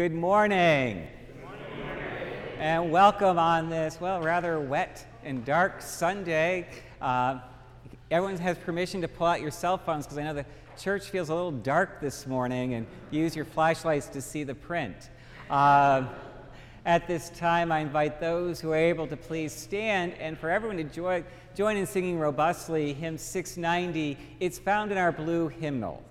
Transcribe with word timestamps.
Good 0.00 0.14
morning. 0.14 1.06
And 2.58 2.90
welcome 2.90 3.38
on 3.38 3.68
this, 3.68 4.00
well, 4.00 4.22
rather 4.22 4.58
wet 4.58 5.04
and 5.24 5.44
dark 5.44 5.82
Sunday. 5.82 6.68
Uh, 7.02 7.40
everyone 8.10 8.38
has 8.38 8.56
permission 8.56 9.02
to 9.02 9.08
pull 9.08 9.26
out 9.26 9.42
your 9.42 9.50
cell 9.50 9.76
phones 9.76 10.06
because 10.06 10.16
I 10.16 10.22
know 10.22 10.32
the 10.32 10.46
church 10.78 11.10
feels 11.10 11.28
a 11.28 11.34
little 11.34 11.52
dark 11.52 12.00
this 12.00 12.26
morning 12.26 12.72
and 12.72 12.86
use 13.10 13.36
your 13.36 13.44
flashlights 13.44 14.06
to 14.06 14.22
see 14.22 14.42
the 14.42 14.54
print. 14.54 15.10
Uh, 15.50 16.06
at 16.86 17.06
this 17.06 17.28
time, 17.28 17.70
I 17.70 17.80
invite 17.80 18.20
those 18.20 18.58
who 18.58 18.72
are 18.72 18.76
able 18.76 19.06
to 19.06 19.18
please 19.18 19.52
stand 19.52 20.14
and 20.14 20.38
for 20.38 20.48
everyone 20.48 20.78
to 20.78 20.84
join, 20.84 21.26
join 21.54 21.76
in 21.76 21.84
singing 21.84 22.18
robustly 22.18 22.94
hymn 22.94 23.18
690. 23.18 24.16
It's 24.40 24.58
found 24.58 24.92
in 24.92 24.96
our 24.96 25.12
blue 25.12 25.48
hymnal. 25.48 26.02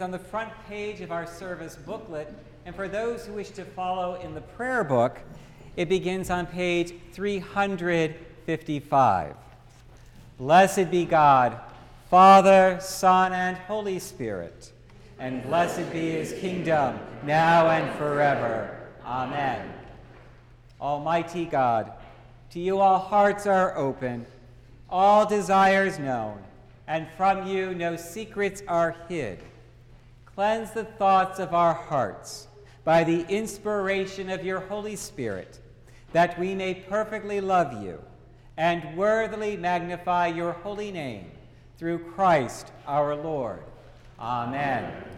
On 0.00 0.10
the 0.10 0.18
front 0.18 0.50
page 0.68 1.00
of 1.00 1.12
our 1.12 1.26
service 1.26 1.76
booklet. 1.76 2.32
And 2.64 2.74
for 2.74 2.88
those 2.88 3.26
who 3.26 3.34
wish 3.34 3.50
to 3.50 3.64
follow 3.64 4.14
in 4.16 4.34
the 4.34 4.40
prayer 4.40 4.82
book, 4.84 5.20
it 5.76 5.88
begins 5.88 6.30
on 6.30 6.46
page 6.46 6.94
355. 7.12 9.34
Blessed 10.38 10.90
be 10.90 11.04
God, 11.04 11.60
Father, 12.10 12.78
Son, 12.80 13.32
and 13.32 13.56
Holy 13.56 13.98
Spirit, 13.98 14.72
and 15.18 15.42
blessed 15.42 15.90
be 15.92 16.10
his 16.10 16.32
kingdom, 16.34 16.98
now 17.24 17.70
and 17.70 17.96
forever. 17.96 18.78
Amen. 19.04 19.72
Almighty 20.80 21.46
God, 21.46 21.92
to 22.50 22.60
you 22.60 22.80
all 22.80 22.98
hearts 22.98 23.46
are 23.46 23.76
open, 23.76 24.26
all 24.90 25.26
desires 25.26 25.98
known, 25.98 26.38
and 26.86 27.08
from 27.16 27.46
you 27.46 27.74
no 27.74 27.96
secrets 27.96 28.62
are 28.68 28.94
hid. 29.08 29.40
Cleanse 30.36 30.70
the 30.72 30.84
thoughts 30.84 31.38
of 31.38 31.54
our 31.54 31.72
hearts 31.72 32.46
by 32.84 33.04
the 33.04 33.26
inspiration 33.26 34.28
of 34.28 34.44
your 34.44 34.60
Holy 34.60 34.94
Spirit, 34.94 35.58
that 36.12 36.38
we 36.38 36.54
may 36.54 36.74
perfectly 36.74 37.40
love 37.40 37.82
you 37.82 37.98
and 38.58 38.98
worthily 38.98 39.56
magnify 39.56 40.26
your 40.26 40.52
holy 40.52 40.92
name 40.92 41.30
through 41.78 42.00
Christ 42.12 42.70
our 42.86 43.16
Lord. 43.16 43.62
Amen. 44.20 44.92
with 44.94 45.15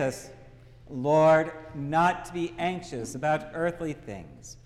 us, 0.00 0.30
Lord, 0.88 1.52
not 1.74 2.24
to 2.24 2.32
be 2.32 2.54
anxious 2.58 3.14
about 3.14 3.50
earthly 3.54 3.92
things, 3.92 4.56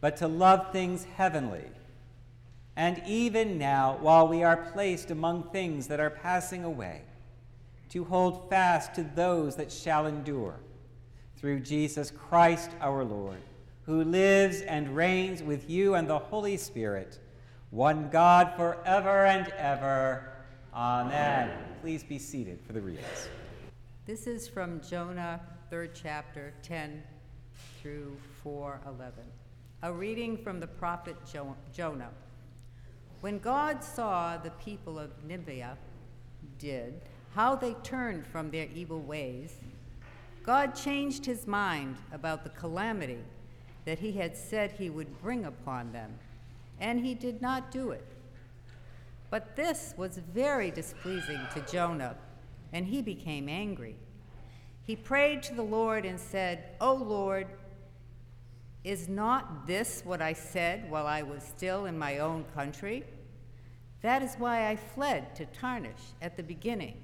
but 0.00 0.16
to 0.16 0.26
love 0.26 0.72
things 0.72 1.04
heavenly. 1.16 1.64
And 2.74 3.02
even 3.06 3.58
now, 3.58 3.96
while 4.00 4.28
we 4.28 4.42
are 4.42 4.56
placed 4.56 5.10
among 5.10 5.44
things 5.44 5.86
that 5.86 6.00
are 6.00 6.10
passing 6.10 6.64
away, 6.64 7.02
to 7.90 8.04
hold 8.04 8.50
fast 8.50 8.94
to 8.94 9.02
those 9.14 9.56
that 9.56 9.70
shall 9.70 10.06
endure, 10.06 10.56
through 11.36 11.60
Jesus 11.60 12.10
Christ 12.10 12.70
our 12.80 13.04
Lord, 13.04 13.38
who 13.84 14.02
lives 14.02 14.62
and 14.62 14.96
reigns 14.96 15.42
with 15.42 15.70
you 15.70 15.94
and 15.94 16.08
the 16.08 16.18
Holy 16.18 16.56
Spirit, 16.56 17.18
one 17.70 18.10
God 18.10 18.54
forever 18.56 19.26
and 19.26 19.48
ever. 19.56 20.32
Amen. 20.74 21.50
Please 21.80 22.02
be 22.02 22.18
seated 22.18 22.58
for 22.66 22.72
the 22.72 22.80
readings. 22.80 23.28
This 24.06 24.28
is 24.28 24.46
from 24.46 24.80
Jonah, 24.82 25.40
third 25.68 25.90
chapter, 25.92 26.54
10 26.62 27.02
through 27.82 28.16
4:11. 28.40 29.24
A 29.82 29.92
reading 29.92 30.36
from 30.36 30.60
the 30.60 30.68
prophet 30.68 31.16
jo- 31.26 31.56
Jonah. 31.72 32.12
When 33.20 33.40
God 33.40 33.82
saw 33.82 34.36
the 34.36 34.52
people 34.52 34.96
of 34.96 35.24
Nineveh 35.24 35.76
did, 36.56 37.02
how 37.34 37.56
they 37.56 37.74
turned 37.82 38.24
from 38.28 38.52
their 38.52 38.66
evil 38.66 39.00
ways, 39.00 39.58
God 40.44 40.76
changed 40.76 41.26
his 41.26 41.48
mind 41.48 41.96
about 42.12 42.44
the 42.44 42.50
calamity 42.50 43.24
that 43.86 43.98
he 43.98 44.12
had 44.12 44.36
said 44.36 44.70
he 44.70 44.88
would 44.88 45.20
bring 45.20 45.44
upon 45.44 45.90
them, 45.90 46.16
and 46.78 47.00
he 47.00 47.16
did 47.16 47.42
not 47.42 47.72
do 47.72 47.90
it. 47.90 48.06
But 49.30 49.56
this 49.56 49.94
was 49.96 50.18
very 50.18 50.70
displeasing 50.70 51.40
to 51.54 51.60
Jonah, 51.62 52.16
and 52.72 52.86
he 52.86 53.02
became 53.02 53.48
angry. 53.48 53.96
He 54.82 54.96
prayed 54.96 55.42
to 55.44 55.54
the 55.54 55.62
Lord 55.62 56.04
and 56.04 56.18
said, 56.18 56.64
O 56.80 56.94
Lord, 56.94 57.48
is 58.84 59.08
not 59.08 59.66
this 59.66 60.02
what 60.04 60.22
I 60.22 60.32
said 60.32 60.88
while 60.88 61.08
I 61.08 61.22
was 61.22 61.42
still 61.42 61.86
in 61.86 61.98
my 61.98 62.18
own 62.18 62.44
country? 62.54 63.04
That 64.02 64.22
is 64.22 64.36
why 64.36 64.68
I 64.68 64.76
fled 64.76 65.34
to 65.36 65.46
Tarshish 65.46 66.12
at 66.22 66.36
the 66.36 66.42
beginning, 66.44 66.96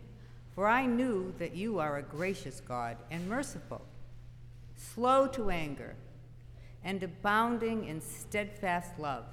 for 0.55 0.69
I 0.69 0.87
knew 0.87 1.35
that 1.39 1.57
you 1.57 1.81
are 1.81 1.97
a 1.97 2.03
gracious 2.03 2.61
God 2.61 2.99
and 3.11 3.29
merciful, 3.29 3.85
slow 4.77 5.27
to 5.29 5.51
anger, 5.51 5.97
and 6.85 7.03
abounding 7.03 7.87
in 7.87 8.01
steadfast 8.01 8.99
love, 9.01 9.25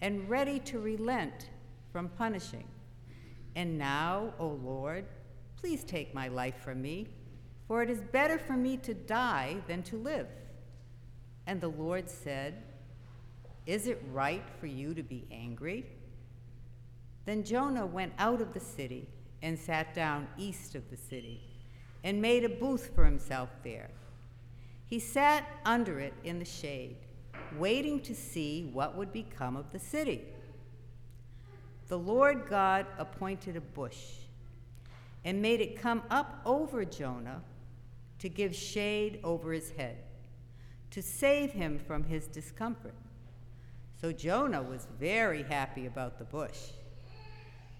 and 0.00 0.28
ready 0.30 0.58
to 0.60 0.78
relent 0.78 1.50
from 1.92 2.08
punishing. 2.08 2.64
And 3.56 3.78
now, 3.78 4.34
O 4.38 4.48
Lord, 4.48 5.06
please 5.58 5.82
take 5.82 6.14
my 6.14 6.28
life 6.28 6.56
from 6.62 6.82
me, 6.82 7.08
for 7.66 7.82
it 7.82 7.88
is 7.88 8.02
better 8.12 8.38
for 8.38 8.52
me 8.52 8.76
to 8.76 8.92
die 8.92 9.56
than 9.66 9.82
to 9.84 9.96
live. 9.96 10.28
And 11.46 11.58
the 11.58 11.70
Lord 11.70 12.10
said, 12.10 12.62
Is 13.64 13.86
it 13.86 14.04
right 14.12 14.44
for 14.60 14.66
you 14.66 14.92
to 14.92 15.02
be 15.02 15.26
angry? 15.32 15.86
Then 17.24 17.42
Jonah 17.42 17.86
went 17.86 18.12
out 18.18 18.42
of 18.42 18.52
the 18.52 18.60
city 18.60 19.08
and 19.42 19.58
sat 19.58 19.94
down 19.94 20.28
east 20.36 20.74
of 20.74 20.90
the 20.90 20.96
city 20.96 21.40
and 22.04 22.20
made 22.20 22.44
a 22.44 22.50
booth 22.50 22.94
for 22.94 23.06
himself 23.06 23.48
there. 23.64 23.88
He 24.84 24.98
sat 24.98 25.48
under 25.64 25.98
it 25.98 26.12
in 26.24 26.38
the 26.38 26.44
shade, 26.44 26.96
waiting 27.58 28.00
to 28.02 28.14
see 28.14 28.70
what 28.72 28.96
would 28.96 29.12
become 29.14 29.56
of 29.56 29.72
the 29.72 29.78
city. 29.78 30.22
The 31.88 31.98
Lord 31.98 32.48
God 32.48 32.86
appointed 32.98 33.56
a 33.56 33.60
bush 33.60 33.98
and 35.24 35.40
made 35.40 35.60
it 35.60 35.80
come 35.80 36.02
up 36.10 36.40
over 36.44 36.84
Jonah 36.84 37.42
to 38.18 38.28
give 38.28 38.54
shade 38.54 39.20
over 39.22 39.52
his 39.52 39.70
head, 39.72 39.96
to 40.90 41.02
save 41.02 41.52
him 41.52 41.78
from 41.78 42.04
his 42.04 42.26
discomfort. 42.26 42.94
So 44.00 44.12
Jonah 44.12 44.62
was 44.62 44.86
very 44.98 45.42
happy 45.42 45.86
about 45.86 46.18
the 46.18 46.24
bush. 46.24 46.58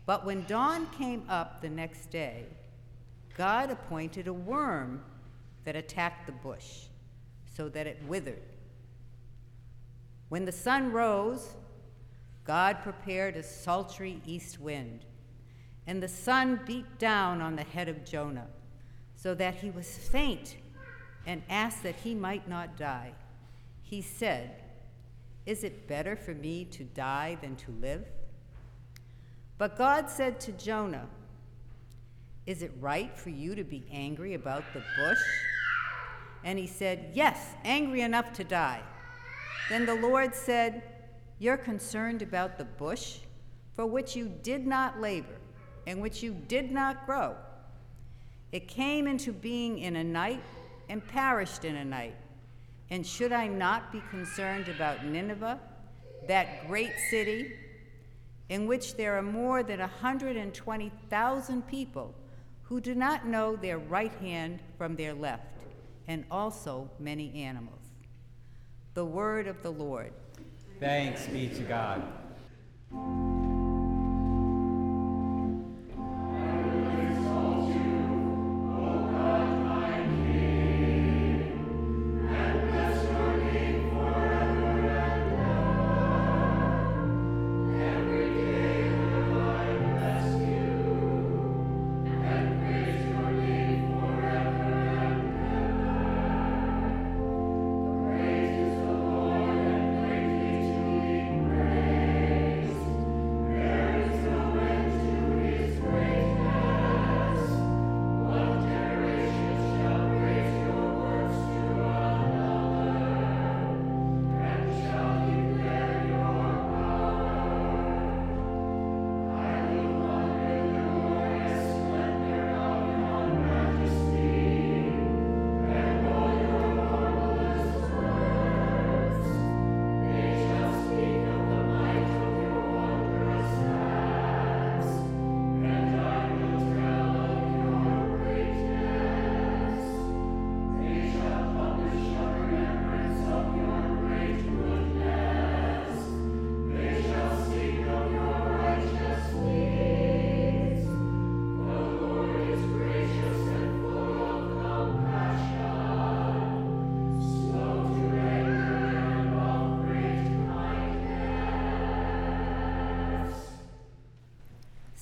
But 0.07 0.25
when 0.25 0.45
dawn 0.45 0.87
came 0.97 1.25
up 1.29 1.61
the 1.61 1.69
next 1.69 2.11
day, 2.11 2.45
God 3.37 3.71
appointed 3.71 4.29
a 4.29 4.33
worm 4.33 5.03
that 5.65 5.77
attacked 5.77 6.27
the 6.27 6.33
bush 6.33 6.85
so 7.57 7.69
that 7.71 7.87
it 7.87 8.01
withered. 8.07 8.43
When 10.29 10.45
the 10.45 10.53
sun 10.53 10.93
rose, 10.93 11.55
God 12.47 12.83
prepared 12.83 13.37
a 13.37 13.43
sultry 13.43 14.21
east 14.25 14.61
wind, 14.61 15.05
and 15.87 16.03
the 16.03 16.09
sun 16.09 16.61
beat 16.65 16.99
down 16.99 17.41
on 17.41 17.57
the 17.57 17.65
head 17.65 17.89
of 17.89 18.05
Jonah, 18.05 18.47
so 19.17 19.35
that 19.35 19.57
he 19.57 19.71
was 19.71 19.99
faint 19.99 20.57
and 21.27 21.43
asked 21.51 21.83
that 21.83 21.97
he 21.97 22.15
might 22.15 22.49
not 22.49 22.77
die. 22.77 23.13
He 23.83 24.01
said, 24.01 24.63
Is 25.45 25.65
it 25.65 25.89
better 25.89 26.15
for 26.15 26.35
me 26.35 26.65
to 26.67 26.85
die 26.85 27.37
than 27.41 27.57
to 27.57 27.73
live? 27.81 28.05
But 29.59 29.77
God 29.77 30.09
said 30.09 30.39
to 30.41 30.53
Jonah, 30.53 31.09
Is 32.47 32.63
it 32.63 32.73
right 32.81 33.17
for 33.19 33.31
you 33.31 33.57
to 33.57 33.65
be 33.65 33.85
angry 33.91 34.35
about 34.35 34.63
the 34.73 34.83
bush? 34.97 35.23
And 36.45 36.59
he 36.59 36.67
said, 36.69 37.11
Yes, 37.13 37.55
angry 37.65 38.03
enough 38.03 38.33
to 38.35 38.45
die. 38.45 38.83
Then 39.69 39.85
the 39.85 39.95
Lord 39.95 40.33
said, 40.33 40.83
You're 41.39 41.57
concerned 41.57 42.23
about 42.23 42.59
the 42.59 42.65
bush 42.65 43.19
for 43.75 43.87
which 43.87 44.17
you 44.17 44.33
did 44.43 44.67
not 44.67 45.01
labor 45.01 45.37
and 45.87 46.01
which 46.01 46.23
you 46.23 46.35
did 46.49 46.71
not 46.71 47.07
grow. 47.07 47.37
It 48.53 48.69
came 48.69 49.07
into 49.07 49.33
being 49.33 49.79
in 49.79 49.97
a 49.97 50.05
night 50.05 50.43
and 50.89 51.07
perished 51.07 51.65
in 51.65 51.77
a 51.77 51.85
night. 51.85 52.17
And 52.91 53.07
should 53.07 53.33
I 53.33 53.49
not 53.49 53.93
be 53.93 54.03
concerned 54.11 54.69
about 54.69 55.05
Nineveh, 55.05 55.61
that 56.29 56.67
great 56.69 56.93
city? 57.11 57.53
in 58.49 58.67
which 58.67 58.95
there 58.97 59.17
are 59.17 59.23
more 59.23 59.63
than 59.63 59.81
120,000 59.81 61.67
people 61.67 62.15
who 62.63 62.81
do 62.81 62.95
not 62.95 63.27
know 63.27 63.57
their 63.57 63.79
right 63.79 64.13
hand 64.15 64.61
from 64.77 64.97
their 64.97 65.15
left, 65.15 65.47
and 66.09 66.25
also 66.31 66.89
many 66.99 67.35
animals. 67.35 67.81
The 68.95 69.05
word 69.05 69.47
of 69.47 69.63
the 69.63 69.71
Lord. 69.71 70.13
Thanks 70.79 71.27
be 71.29 71.49
to 71.49 71.63
God. 71.63 73.36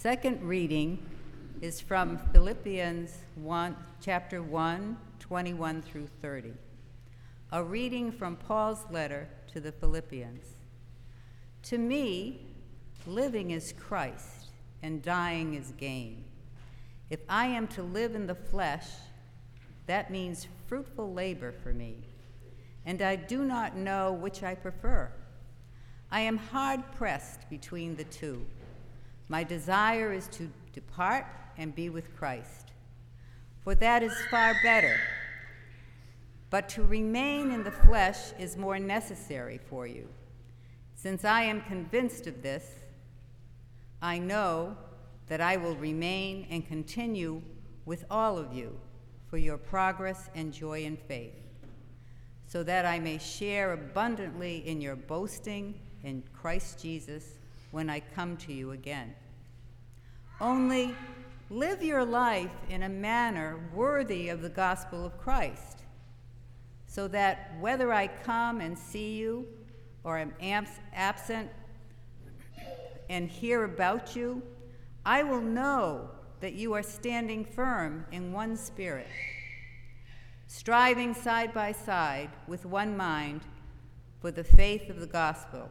Second 0.05 0.43
reading 0.43 0.99
is 1.63 1.81
from 1.81 2.19
Philippians 2.31 3.11
1, 3.37 3.75
chapter 4.03 4.43
1, 4.43 4.99
21 5.19 5.81
through 5.81 6.09
30. 6.21 6.53
A 7.53 7.65
reading 7.65 8.13
from 8.13 8.37
Paul's 8.37 8.85
letter 8.91 9.27
to 9.55 9.61
the 9.61 9.73
Philippians. 9.73 10.45
To 11.63 11.79
me, 11.79 12.43
living 13.07 13.53
is 13.53 13.73
Christ 13.73 14.49
and 14.83 15.01
dying 15.01 15.55
is 15.55 15.73
gain. 15.79 16.25
If 17.09 17.21
I 17.27 17.47
am 17.47 17.67
to 17.69 17.83
live 17.83 18.15
in 18.15 18.27
the 18.27 18.35
flesh, 18.35 18.89
that 19.87 20.11
means 20.11 20.49
fruitful 20.67 21.15
labor 21.15 21.51
for 21.51 21.73
me, 21.73 21.97
and 22.85 23.01
I 23.01 23.17
do 23.17 23.43
not 23.43 23.75
know 23.75 24.13
which 24.13 24.43
I 24.43 24.55
prefer. 24.55 25.11
I 26.11 26.21
am 26.21 26.37
hard 26.37 26.83
pressed 26.93 27.49
between 27.49 27.97
the 27.97 28.05
two. 28.05 28.45
My 29.35 29.43
desire 29.43 30.13
is 30.13 30.29
to 30.29 30.49
depart 30.73 31.27
and 31.59 31.75
be 31.75 31.91
with 31.91 32.17
Christ, 32.17 32.71
for 33.65 33.75
that 33.75 34.01
is 34.01 34.15
far 34.31 34.55
better. 34.63 34.97
But 36.51 36.69
to 36.69 36.85
remain 36.85 37.51
in 37.51 37.65
the 37.65 37.73
flesh 37.73 38.33
is 38.39 38.57
more 38.57 38.79
necessary 38.79 39.59
for 39.59 39.89
you. 39.89 40.07
Since 40.95 41.25
I 41.25 41.43
am 41.43 41.63
convinced 41.63 42.29
of 42.29 42.43
this, 42.43 42.65
I 44.01 44.19
know 44.19 44.77
that 45.27 45.41
I 45.41 45.57
will 45.57 45.75
remain 45.75 46.47
and 46.49 46.65
continue 46.65 47.43
with 47.87 48.05
all 48.13 48.39
of 48.39 48.55
you 48.55 48.79
for 49.27 49.37
your 49.37 49.59
progress 49.59 50.31
and 50.37 50.53
joy 50.53 50.85
in 50.85 50.97
faith, 50.97 51.35
so 52.47 52.63
that 52.63 52.87
I 52.87 53.01
may 53.01 53.19
share 53.19 53.73
abundantly 53.73 54.59
in 54.59 54.81
your 54.81 54.95
boasting 54.95 55.81
in 56.05 56.23
Christ 56.33 56.81
Jesus 56.81 57.31
when 57.73 57.91
I 57.91 57.99
come 57.99 58.37
to 58.37 58.53
you 58.53 58.71
again. 58.71 59.13
Only 60.41 60.95
live 61.49 61.83
your 61.83 62.05
life 62.05 62.51
in 62.69 62.83
a 62.83 62.89
manner 62.89 63.61
worthy 63.73 64.29
of 64.29 64.43
the 64.43 64.49
gospel 64.49 65.07
of 65.07 65.17
Christ, 65.17 65.85
so 66.87 67.07
that 67.09 67.53
whether 67.61 67.93
I 67.93 68.09
come 68.09 68.61
and 68.61 68.77
see 68.77 69.15
you 69.15 69.47
or 70.03 70.19
am 70.19 70.35
absent 70.93 71.51
and 73.09 73.29
hear 73.29 73.65
about 73.65 74.17
you, 74.17 74.43
I 75.07 75.23
will 75.23 75.41
know 75.41 76.11
that 76.41 76.55
you 76.55 76.73
are 76.73 76.83
standing 76.83 77.45
firm 77.45 78.05
in 78.11 78.33
one 78.33 78.57
spirit, 78.57 79.09
striving 80.47 81.15
side 81.15 81.55
by 81.55 81.73
side 81.73 82.31
with 82.49 82.67
one 82.67 82.97
mind 82.97 83.43
for 84.21 84.31
the 84.31 84.45
faith 84.45 84.91
of 84.91 84.99
the 84.99 85.07
gospel. 85.07 85.71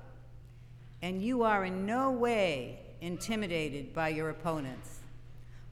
And 1.01 1.21
you 1.21 1.43
are 1.43 1.65
in 1.65 1.85
no 1.85 2.11
way 2.11 2.79
intimidated 3.03 3.93
by 3.93 4.07
your 4.07 4.29
opponents. 4.29 4.99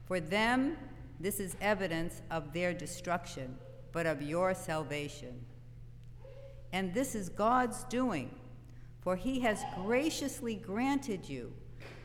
For 0.04 0.20
them, 0.20 0.76
this 1.18 1.40
is 1.40 1.56
evidence 1.62 2.20
of 2.30 2.52
their 2.52 2.74
destruction, 2.74 3.56
but 3.90 4.04
of 4.04 4.20
your 4.20 4.52
salvation. 4.52 5.42
And 6.74 6.92
this 6.92 7.14
is 7.14 7.30
God's 7.30 7.84
doing, 7.84 8.34
for 9.00 9.16
he 9.16 9.40
has 9.40 9.62
graciously 9.76 10.56
granted 10.56 11.26
you 11.26 11.52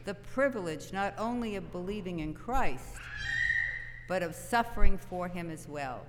the 0.05 0.13
privilege 0.13 0.93
not 0.93 1.13
only 1.17 1.57
of 1.57 1.73
believing 1.73 2.19
in 2.19 2.33
Christ, 2.33 2.95
but 4.07 4.23
of 4.23 4.33
suffering 4.33 4.97
for 4.97 5.27
him 5.27 5.51
as 5.51 5.67
well. 5.67 6.05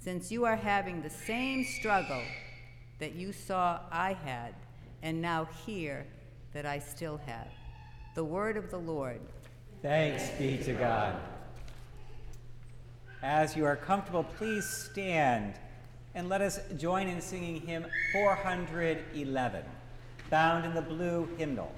Since 0.00 0.32
you 0.32 0.44
are 0.44 0.56
having 0.56 1.02
the 1.02 1.10
same 1.10 1.64
struggle 1.64 2.22
that 2.98 3.14
you 3.14 3.32
saw 3.32 3.78
I 3.92 4.14
had, 4.14 4.54
and 5.04 5.22
now 5.22 5.44
hear 5.64 6.04
that 6.52 6.66
I 6.66 6.80
still 6.80 7.20
have. 7.24 7.57
The 8.18 8.24
word 8.24 8.56
of 8.56 8.68
the 8.72 8.78
Lord. 8.78 9.20
Thanks 9.80 10.28
be 10.40 10.58
to 10.64 10.72
God. 10.72 11.14
As 13.22 13.54
you 13.54 13.64
are 13.64 13.76
comfortable, 13.76 14.24
please 14.24 14.68
stand 14.68 15.54
and 16.16 16.28
let 16.28 16.40
us 16.40 16.58
join 16.76 17.06
in 17.06 17.20
singing 17.20 17.60
hymn 17.60 17.86
411, 18.12 19.62
found 20.28 20.64
in 20.64 20.74
the 20.74 20.82
blue 20.82 21.28
hymnal. 21.38 21.72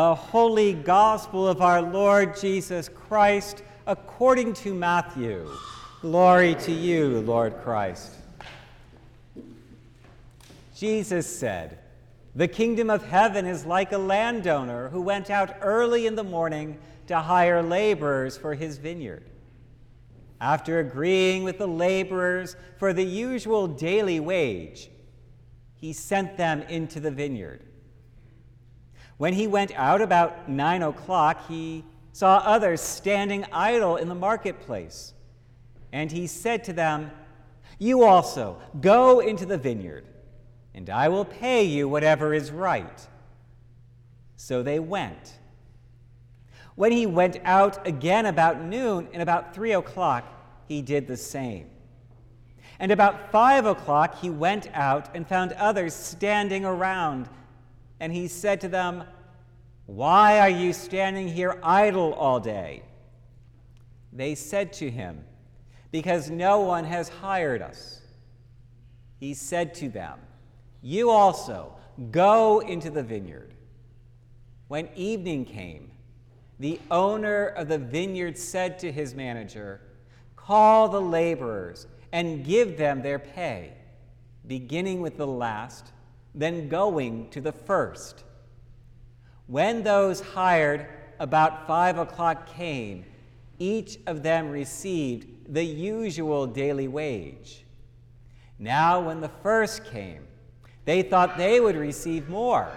The 0.00 0.14
holy 0.14 0.72
gospel 0.72 1.46
of 1.46 1.60
our 1.60 1.82
Lord 1.82 2.34
Jesus 2.34 2.88
Christ 2.88 3.62
according 3.86 4.54
to 4.54 4.72
Matthew. 4.72 5.46
Glory 6.00 6.54
to 6.54 6.72
you, 6.72 7.20
Lord 7.20 7.60
Christ. 7.60 8.14
Jesus 10.74 11.26
said, 11.26 11.80
The 12.34 12.48
kingdom 12.48 12.88
of 12.88 13.04
heaven 13.04 13.44
is 13.44 13.66
like 13.66 13.92
a 13.92 13.98
landowner 13.98 14.88
who 14.88 15.02
went 15.02 15.28
out 15.28 15.54
early 15.60 16.06
in 16.06 16.14
the 16.14 16.24
morning 16.24 16.78
to 17.08 17.18
hire 17.18 17.62
laborers 17.62 18.38
for 18.38 18.54
his 18.54 18.78
vineyard. 18.78 19.28
After 20.40 20.78
agreeing 20.78 21.44
with 21.44 21.58
the 21.58 21.68
laborers 21.68 22.56
for 22.78 22.94
the 22.94 23.04
usual 23.04 23.68
daily 23.68 24.18
wage, 24.18 24.88
he 25.74 25.92
sent 25.92 26.38
them 26.38 26.62
into 26.62 27.00
the 27.00 27.10
vineyard. 27.10 27.66
When 29.20 29.34
he 29.34 29.46
went 29.46 29.72
out 29.76 30.00
about 30.00 30.48
nine 30.48 30.80
o'clock, 30.80 31.46
he 31.46 31.84
saw 32.14 32.38
others 32.38 32.80
standing 32.80 33.44
idle 33.52 33.96
in 33.96 34.08
the 34.08 34.14
marketplace. 34.14 35.12
And 35.92 36.10
he 36.10 36.26
said 36.26 36.64
to 36.64 36.72
them, 36.72 37.10
You 37.78 38.04
also 38.04 38.56
go 38.80 39.20
into 39.20 39.44
the 39.44 39.58
vineyard, 39.58 40.06
and 40.72 40.88
I 40.88 41.08
will 41.08 41.26
pay 41.26 41.64
you 41.64 41.86
whatever 41.86 42.32
is 42.32 42.50
right. 42.50 43.06
So 44.36 44.62
they 44.62 44.78
went. 44.78 45.34
When 46.74 46.90
he 46.90 47.04
went 47.04 47.40
out 47.44 47.86
again 47.86 48.24
about 48.24 48.62
noon 48.62 49.06
and 49.12 49.20
about 49.20 49.54
three 49.54 49.72
o'clock, 49.72 50.24
he 50.66 50.80
did 50.80 51.06
the 51.06 51.18
same. 51.18 51.68
And 52.78 52.90
about 52.90 53.30
five 53.30 53.66
o'clock, 53.66 54.18
he 54.18 54.30
went 54.30 54.68
out 54.72 55.14
and 55.14 55.28
found 55.28 55.52
others 55.52 55.92
standing 55.92 56.64
around. 56.64 57.28
And 58.00 58.12
he 58.12 58.26
said 58.26 58.60
to 58.62 58.68
them, 58.68 59.04
Why 59.86 60.40
are 60.40 60.48
you 60.48 60.72
standing 60.72 61.28
here 61.28 61.60
idle 61.62 62.14
all 62.14 62.40
day? 62.40 62.82
They 64.12 64.34
said 64.34 64.72
to 64.74 64.90
him, 64.90 65.24
Because 65.92 66.30
no 66.30 66.60
one 66.60 66.84
has 66.84 67.08
hired 67.08 67.62
us. 67.62 68.00
He 69.18 69.34
said 69.34 69.74
to 69.74 69.90
them, 69.90 70.18
You 70.82 71.10
also 71.10 71.76
go 72.10 72.60
into 72.60 72.90
the 72.90 73.02
vineyard. 73.02 73.54
When 74.68 74.88
evening 74.96 75.44
came, 75.44 75.90
the 76.58 76.80
owner 76.90 77.46
of 77.46 77.68
the 77.68 77.78
vineyard 77.78 78.38
said 78.38 78.78
to 78.80 78.90
his 78.90 79.14
manager, 79.14 79.80
Call 80.36 80.88
the 80.88 81.00
laborers 81.00 81.86
and 82.12 82.44
give 82.44 82.76
them 82.76 83.02
their 83.02 83.18
pay, 83.18 83.72
beginning 84.46 85.00
with 85.00 85.16
the 85.16 85.26
last, 85.26 85.92
then 86.34 86.68
going 86.68 87.28
to 87.30 87.40
the 87.40 87.52
first. 87.52 88.24
When 89.46 89.82
those 89.82 90.20
hired 90.20 90.86
about 91.18 91.66
five 91.66 91.98
o'clock 91.98 92.46
came, 92.54 93.04
each 93.58 93.98
of 94.06 94.22
them 94.22 94.48
received 94.48 95.52
the 95.52 95.64
usual 95.64 96.46
daily 96.46 96.88
wage. 96.88 97.64
Now, 98.58 99.00
when 99.00 99.20
the 99.20 99.28
first 99.28 99.84
came, 99.84 100.26
they 100.84 101.02
thought 101.02 101.36
they 101.36 101.60
would 101.60 101.76
receive 101.76 102.28
more, 102.28 102.68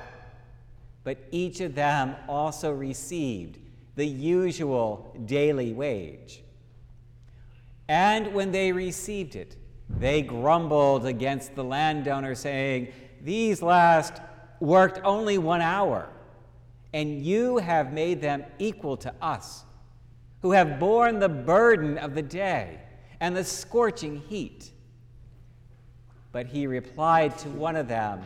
but 1.04 1.18
each 1.32 1.62
of 1.62 1.76
them 1.76 2.16
also 2.28 2.72
received 2.72 3.60
the 3.96 4.06
usual 4.06 5.16
daily 5.26 5.74
wage. 5.74 6.42
And 7.88 8.34
when 8.34 8.52
they 8.52 8.72
received 8.72 9.36
it, 9.36 9.56
they 9.90 10.22
grumbled 10.22 11.06
against 11.06 11.56
the 11.56 11.64
landowner, 11.64 12.34
saying, 12.34 12.88
These 13.24 13.62
last 13.62 14.22
worked 14.60 15.00
only 15.06 15.38
one 15.38 15.62
hour, 15.62 16.10
and 16.94 17.24
you 17.26 17.58
have 17.58 17.94
made 17.94 18.20
them 18.20 18.44
equal 18.60 18.98
to 18.98 19.14
us, 19.22 19.64
who 20.42 20.52
have 20.52 20.78
borne 20.78 21.20
the 21.20 21.30
burden 21.30 21.98
of 21.98 22.16
the 22.16 22.22
day 22.22 22.82
and 23.22 23.36
the 23.36 23.46
scorching 23.46 24.22
heat. 24.28 24.72
But 26.34 26.48
he 26.48 26.68
replied 26.68 27.38
to 27.40 27.50
one 27.50 27.78
of 27.78 27.88
them, 27.88 28.22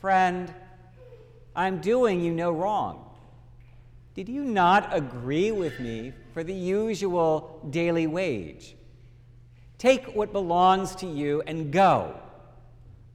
Friend, 0.00 0.52
I'm 1.54 1.82
doing 1.82 2.22
you 2.22 2.32
no 2.32 2.50
wrong. 2.50 3.10
Did 4.14 4.28
you 4.28 4.42
not 4.42 4.88
agree 4.96 5.52
with 5.52 5.78
me 5.78 6.14
for 6.32 6.42
the 6.42 6.54
usual 6.54 7.60
daily 7.68 8.06
wage? 8.06 8.74
Take 9.76 10.14
what 10.14 10.32
belongs 10.32 10.94
to 10.96 11.06
you 11.06 11.42
and 11.46 11.70
go. 11.70 12.18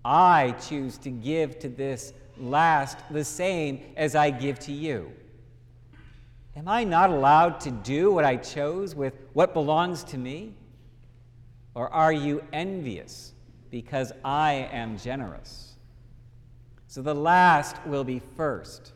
I 0.05 0.51
choose 0.69 0.99
to 0.99 1.09
give 1.09 1.57
to 1.59 1.67
this 1.67 2.13
last 2.37 2.99
the 3.09 3.25
same 3.25 3.81
as 3.97 4.13
I 4.15 4.29
give 4.29 4.59
to 4.59 4.71
you. 4.71 5.11
Am 6.55 6.67
I 6.67 6.83
not 6.83 7.09
allowed 7.09 7.59
to 7.61 7.71
do 7.71 8.13
what 8.13 8.23
I 8.23 8.37
chose 8.37 8.93
with 8.93 9.15
what 9.33 9.53
belongs 9.53 10.03
to 10.05 10.17
me? 10.19 10.53
Or 11.73 11.91
are 11.91 12.13
you 12.13 12.43
envious 12.53 13.33
because 13.71 14.13
I 14.23 14.69
am 14.71 14.97
generous? 14.99 15.73
So 16.87 17.01
the 17.01 17.15
last 17.15 17.75
will 17.85 18.03
be 18.03 18.21
first, 18.37 18.93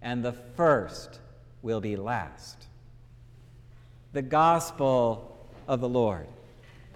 and 0.00 0.24
the 0.24 0.32
first 0.32 1.18
will 1.62 1.80
be 1.80 1.96
last. 1.96 2.68
The 4.12 4.22
Gospel 4.22 5.46
of 5.66 5.80
the 5.80 5.88
Lord. 5.88 6.26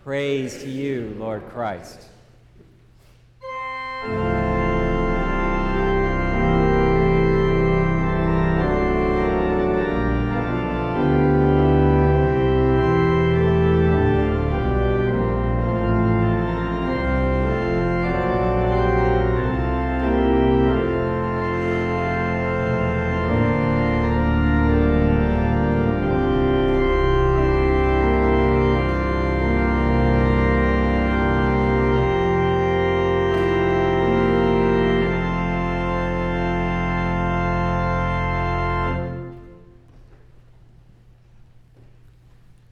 Praise 0.04 0.62
to 0.62 0.70
you, 0.70 1.14
Lord 1.18 1.46
Christ. 1.50 2.08
Thank 4.02 4.30
you. 4.30 4.35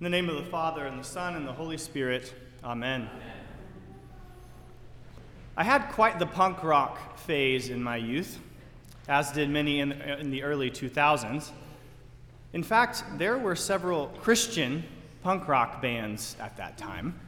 In 0.05 0.11
the 0.11 0.19
name 0.19 0.29
of 0.29 0.37
the 0.37 0.51
Father, 0.51 0.85
and 0.85 1.01
the 1.01 1.03
Son, 1.03 1.35
and 1.35 1.49
the 1.49 1.53
Holy 1.55 1.79
Spirit, 1.79 2.35
Amen. 2.63 3.09
I 5.57 5.65
had 5.65 5.89
quite 5.93 6.19
the 6.19 6.27
punk 6.27 6.63
rock 6.63 7.17
phase 7.17 7.71
in 7.71 7.83
my 7.83 7.97
youth, 7.97 8.39
as 9.09 9.33
did 9.33 9.49
many 9.49 9.81
in, 9.81 9.93
in 9.93 10.31
the 10.31 10.43
early 10.43 10.71
2000s. 10.71 11.53
In 12.53 12.63
fact, 12.63 13.03
there 13.17 13.39
were 13.39 13.57
several 13.57 14.09
Christian 14.21 14.85
punk 15.23 15.49
rock 15.49 15.81
bands 15.81 16.37
at 16.39 16.55
that 16.59 16.77
time. 16.77 17.19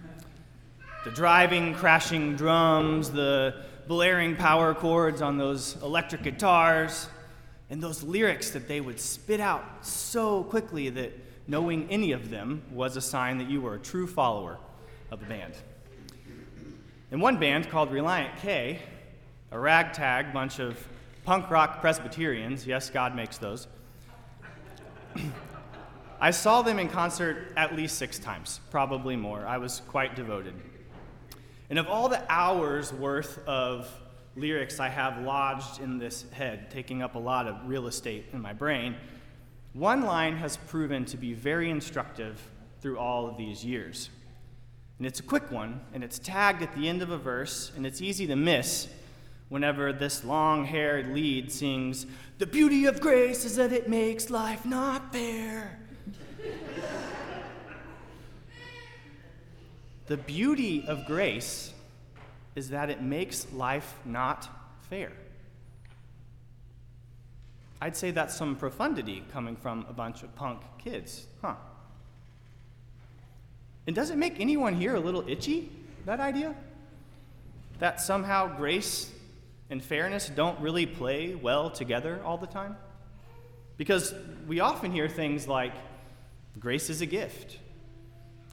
The 1.06 1.12
driving, 1.12 1.72
crashing 1.72 2.36
drums, 2.36 3.10
the 3.10 3.54
blaring 3.88 4.36
power 4.36 4.74
chords 4.74 5.22
on 5.22 5.38
those 5.38 5.80
electric 5.82 6.24
guitars, 6.24 7.08
and 7.70 7.82
those 7.82 8.02
lyrics 8.02 8.50
that 8.50 8.68
they 8.68 8.82
would 8.82 9.00
spit 9.00 9.40
out 9.40 9.64
so 9.80 10.44
quickly 10.44 10.90
that 10.90 11.25
knowing 11.46 11.88
any 11.90 12.12
of 12.12 12.30
them 12.30 12.62
was 12.70 12.96
a 12.96 13.00
sign 13.00 13.38
that 13.38 13.48
you 13.48 13.60
were 13.60 13.74
a 13.74 13.78
true 13.78 14.06
follower 14.06 14.58
of 15.10 15.20
the 15.20 15.26
band. 15.26 15.54
In 17.10 17.20
one 17.20 17.38
band 17.38 17.70
called 17.70 17.90
Relient 17.90 18.36
K, 18.38 18.80
a 19.52 19.58
ragtag 19.58 20.32
bunch 20.32 20.58
of 20.58 20.86
punk 21.24 21.50
rock 21.50 21.80
Presbyterians, 21.80 22.66
yes, 22.66 22.90
God 22.90 23.14
makes 23.14 23.38
those, 23.38 23.68
I 26.20 26.30
saw 26.30 26.62
them 26.62 26.78
in 26.78 26.88
concert 26.88 27.52
at 27.56 27.76
least 27.76 27.98
six 27.98 28.18
times, 28.18 28.60
probably 28.70 29.16
more. 29.16 29.46
I 29.46 29.58
was 29.58 29.82
quite 29.88 30.16
devoted. 30.16 30.54
And 31.68 31.78
of 31.78 31.88
all 31.88 32.08
the 32.08 32.22
hours 32.30 32.92
worth 32.92 33.38
of 33.46 33.88
lyrics 34.34 34.80
I 34.80 34.88
have 34.88 35.22
lodged 35.22 35.80
in 35.80 35.98
this 35.98 36.24
head, 36.30 36.70
taking 36.70 37.02
up 37.02 37.16
a 37.16 37.18
lot 37.18 37.46
of 37.46 37.56
real 37.68 37.86
estate 37.86 38.26
in 38.32 38.40
my 38.40 38.52
brain, 38.52 38.96
one 39.76 40.02
line 40.02 40.36
has 40.36 40.56
proven 40.56 41.04
to 41.04 41.18
be 41.18 41.34
very 41.34 41.70
instructive 41.70 42.40
through 42.80 42.98
all 42.98 43.28
of 43.28 43.36
these 43.36 43.62
years. 43.62 44.08
And 44.98 45.06
it's 45.06 45.20
a 45.20 45.22
quick 45.22 45.50
one, 45.50 45.82
and 45.92 46.02
it's 46.02 46.18
tagged 46.18 46.62
at 46.62 46.74
the 46.74 46.88
end 46.88 47.02
of 47.02 47.10
a 47.10 47.18
verse, 47.18 47.70
and 47.76 47.86
it's 47.86 48.00
easy 48.00 48.26
to 48.26 48.36
miss 48.36 48.88
whenever 49.50 49.92
this 49.92 50.24
long 50.24 50.64
haired 50.64 51.12
lead 51.12 51.52
sings, 51.52 52.06
The 52.38 52.46
beauty 52.46 52.86
of 52.86 53.00
grace 53.00 53.44
is 53.44 53.56
that 53.56 53.70
it 53.72 53.86
makes 53.88 54.30
life 54.30 54.64
not 54.64 55.12
fair. 55.12 55.78
the 60.06 60.16
beauty 60.16 60.86
of 60.88 61.06
grace 61.06 61.74
is 62.54 62.70
that 62.70 62.88
it 62.88 63.02
makes 63.02 63.52
life 63.52 63.94
not 64.06 64.48
fair. 64.88 65.12
I'd 67.80 67.96
say 67.96 68.10
that's 68.10 68.34
some 68.34 68.56
profundity 68.56 69.22
coming 69.32 69.56
from 69.56 69.86
a 69.88 69.92
bunch 69.92 70.22
of 70.22 70.34
punk 70.34 70.62
kids, 70.78 71.26
huh? 71.42 71.54
And 73.86 73.94
does 73.94 74.10
it 74.10 74.16
make 74.16 74.40
anyone 74.40 74.74
here 74.74 74.96
a 74.96 75.00
little 75.00 75.28
itchy, 75.28 75.70
that 76.06 76.18
idea? 76.18 76.54
That 77.78 78.00
somehow 78.00 78.56
grace 78.56 79.12
and 79.70 79.82
fairness 79.82 80.28
don't 80.28 80.58
really 80.60 80.86
play 80.86 81.34
well 81.34 81.70
together 81.70 82.20
all 82.24 82.38
the 82.38 82.46
time? 82.46 82.76
Because 83.76 84.14
we 84.46 84.60
often 84.60 84.90
hear 84.90 85.08
things 85.08 85.46
like, 85.46 85.74
grace 86.58 86.88
is 86.88 87.02
a 87.02 87.06
gift, 87.06 87.58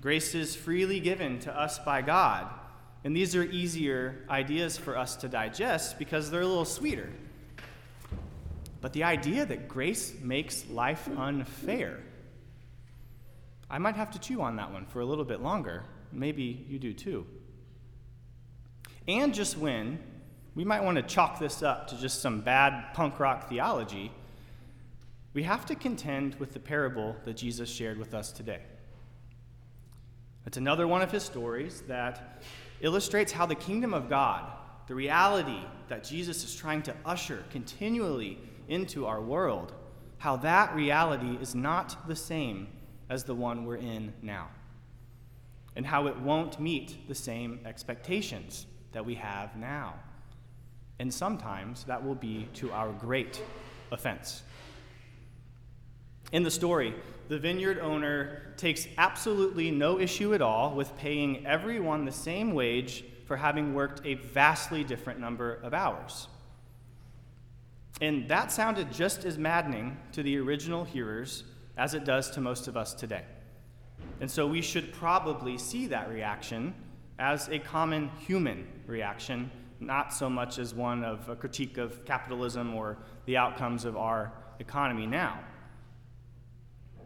grace 0.02 0.36
is 0.36 0.56
freely 0.56 1.00
given 1.00 1.40
to 1.40 1.58
us 1.58 1.80
by 1.80 2.02
God. 2.02 2.48
And 3.06 3.16
these 3.16 3.36
are 3.36 3.44
easier 3.44 4.26
ideas 4.30 4.78
for 4.78 4.98
us 4.98 5.16
to 5.18 5.28
digest 5.28 6.00
because 6.00 6.32
they're 6.32 6.42
a 6.42 6.48
little 6.48 6.64
sweeter. 6.64 7.10
But 8.84 8.92
the 8.92 9.06
idea 9.06 9.46
that 9.46 9.70
grace 9.70 10.14
makes 10.22 10.70
life 10.70 11.08
unfair, 11.16 12.02
I 13.70 13.78
might 13.78 13.96
have 13.96 14.12
to 14.12 14.20
chew 14.20 14.42
on 14.42 14.58
that 14.58 14.74
one 14.74 14.86
for 14.88 15.00
a 15.00 15.06
little 15.06 15.24
bit 15.24 15.40
longer. 15.40 15.86
Maybe 16.12 16.66
you 16.68 16.80
do 16.80 16.92
too. 16.92 17.26
And 19.08 19.34
just 19.34 19.58
when 19.58 20.00
we 20.54 20.66
might 20.66 20.84
want 20.84 20.98
to 20.98 21.02
chalk 21.02 21.40
this 21.40 21.64
up 21.64 21.88
to 21.88 21.98
just 21.98 22.22
some 22.22 22.42
bad 22.42 22.94
punk 22.94 23.22
rock 23.22 23.48
theology, 23.48 24.12
we 25.34 25.44
have 25.44 25.66
to 25.68 25.76
contend 25.76 26.36
with 26.36 26.52
the 26.52 26.60
parable 26.60 27.16
that 27.24 27.38
Jesus 27.38 27.70
shared 27.70 27.98
with 27.98 28.14
us 28.14 28.34
today. 28.34 28.64
It's 30.46 30.58
another 30.58 30.90
one 30.90 31.02
of 31.02 31.10
his 31.10 31.24
stories 31.24 31.84
that 31.88 32.44
illustrates 32.82 33.32
how 33.32 33.46
the 33.46 33.56
kingdom 33.56 33.94
of 33.94 34.10
God, 34.10 34.44
the 34.88 34.96
reality 34.96 35.62
that 35.88 36.04
Jesus 36.04 36.44
is 36.44 36.54
trying 36.54 36.82
to 36.82 36.94
usher 37.06 37.46
continually 37.50 38.40
into 38.68 39.06
our 39.06 39.22
world, 39.22 39.74
how 40.18 40.38
that 40.38 40.74
reality 40.76 41.38
is 41.42 41.54
not 41.54 42.08
the 42.08 42.16
same 42.16 42.68
as 43.10 43.24
the 43.24 43.36
one 43.36 43.66
we're 43.66 43.76
in 43.76 44.14
now, 44.22 44.48
and 45.76 45.86
how 45.86 46.08
it 46.08 46.18
won't 46.18 46.60
meet 46.60 47.08
the 47.08 47.16
same 47.16 47.60
expectations 47.66 48.66
that 48.94 49.06
we 49.06 49.16
have 49.16 49.56
now. 49.56 49.96
And 51.00 51.14
sometimes 51.14 51.84
that 51.86 52.04
will 52.04 52.16
be 52.16 52.48
to 52.56 52.72
our 52.72 52.92
great 52.92 53.42
offense. 53.92 54.44
In 56.32 56.44
the 56.44 56.52
story, 56.52 56.96
the 57.28 57.38
vineyard 57.38 57.80
owner 57.80 58.54
takes 58.58 58.88
absolutely 58.98 59.72
no 59.72 60.00
issue 60.00 60.34
at 60.34 60.42
all 60.42 60.76
with 60.76 60.96
paying 60.98 61.46
everyone 61.46 62.06
the 62.06 62.12
same 62.12 62.54
wage 62.54 63.04
for 63.26 63.38
having 63.38 63.74
worked 63.74 64.02
a 64.06 64.16
vastly 64.16 64.84
different 64.84 65.20
number 65.20 65.60
of 65.64 65.74
hours. 65.74 66.28
And 68.02 68.28
that 68.30 68.52
sounded 68.52 68.92
just 68.92 69.24
as 69.26 69.38
maddening 69.38 69.98
to 70.14 70.24
the 70.24 70.38
original 70.38 70.84
hearers 70.84 71.44
as 71.78 71.94
it 71.94 72.06
does 72.06 72.30
to 72.32 72.42
most 72.42 72.68
of 72.68 72.76
us 72.76 72.94
today. 72.94 73.24
And 74.20 74.30
so 74.30 74.48
we 74.48 74.62
should 74.62 74.94
probably 74.94 75.58
see 75.58 75.88
that 75.88 76.10
reaction 76.10 76.74
as 77.20 77.50
a 77.50 77.60
common 77.60 78.10
human 78.26 78.68
reaction, 78.88 79.52
not 79.80 80.14
so 80.14 80.30
much 80.30 80.60
as 80.60 80.74
one 80.74 81.04
of 81.04 81.30
a 81.30 81.36
critique 81.36 81.78
of 81.78 82.04
capitalism 82.06 82.74
or 82.74 82.98
the 83.26 83.38
outcomes 83.38 83.86
of 83.86 83.96
our 83.96 84.32
economy 84.60 85.06
now. 85.06 85.40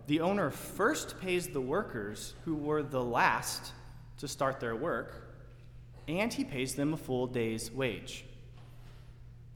The 0.08 0.22
owner 0.22 0.50
first 0.50 1.20
pays 1.20 1.48
the 1.48 1.62
workers 1.62 2.34
who 2.46 2.56
were 2.56 2.82
the 2.82 3.04
last 3.04 3.74
to 4.20 4.28
start 4.28 4.60
their 4.60 4.76
work, 4.76 5.36
and 6.08 6.32
he 6.32 6.44
pays 6.46 6.76
them 6.76 6.94
a 6.94 6.98
full 6.98 7.28
day's 7.28 7.72
wage. 7.72 8.26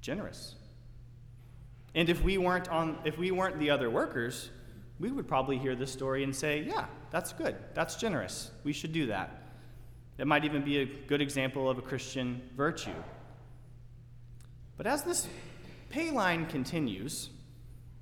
Generous. 0.01 0.55
And 1.93 2.09
if 2.09 2.23
we 2.23 2.37
weren't 2.37 2.69
on 2.69 2.97
if 3.05 3.17
we 3.17 3.31
weren't 3.31 3.59
the 3.59 3.69
other 3.69 3.89
workers, 3.89 4.49
we 4.99 5.11
would 5.11 5.27
probably 5.27 5.57
hear 5.57 5.75
this 5.75 5.91
story 5.91 6.23
and 6.23 6.35
say, 6.35 6.63
"Yeah, 6.63 6.85
that's 7.09 7.33
good. 7.33 7.55
That's 7.73 7.95
generous. 7.95 8.51
We 8.63 8.73
should 8.73 8.93
do 8.93 9.07
that." 9.07 9.41
It 10.17 10.27
might 10.27 10.45
even 10.45 10.63
be 10.63 10.77
a 10.77 10.85
good 10.85 11.21
example 11.21 11.69
of 11.69 11.77
a 11.77 11.81
Christian 11.81 12.41
virtue. 12.55 12.93
But 14.77 14.87
as 14.87 15.03
this 15.03 15.27
pay 15.89 16.11
line 16.11 16.45
continues, 16.45 17.29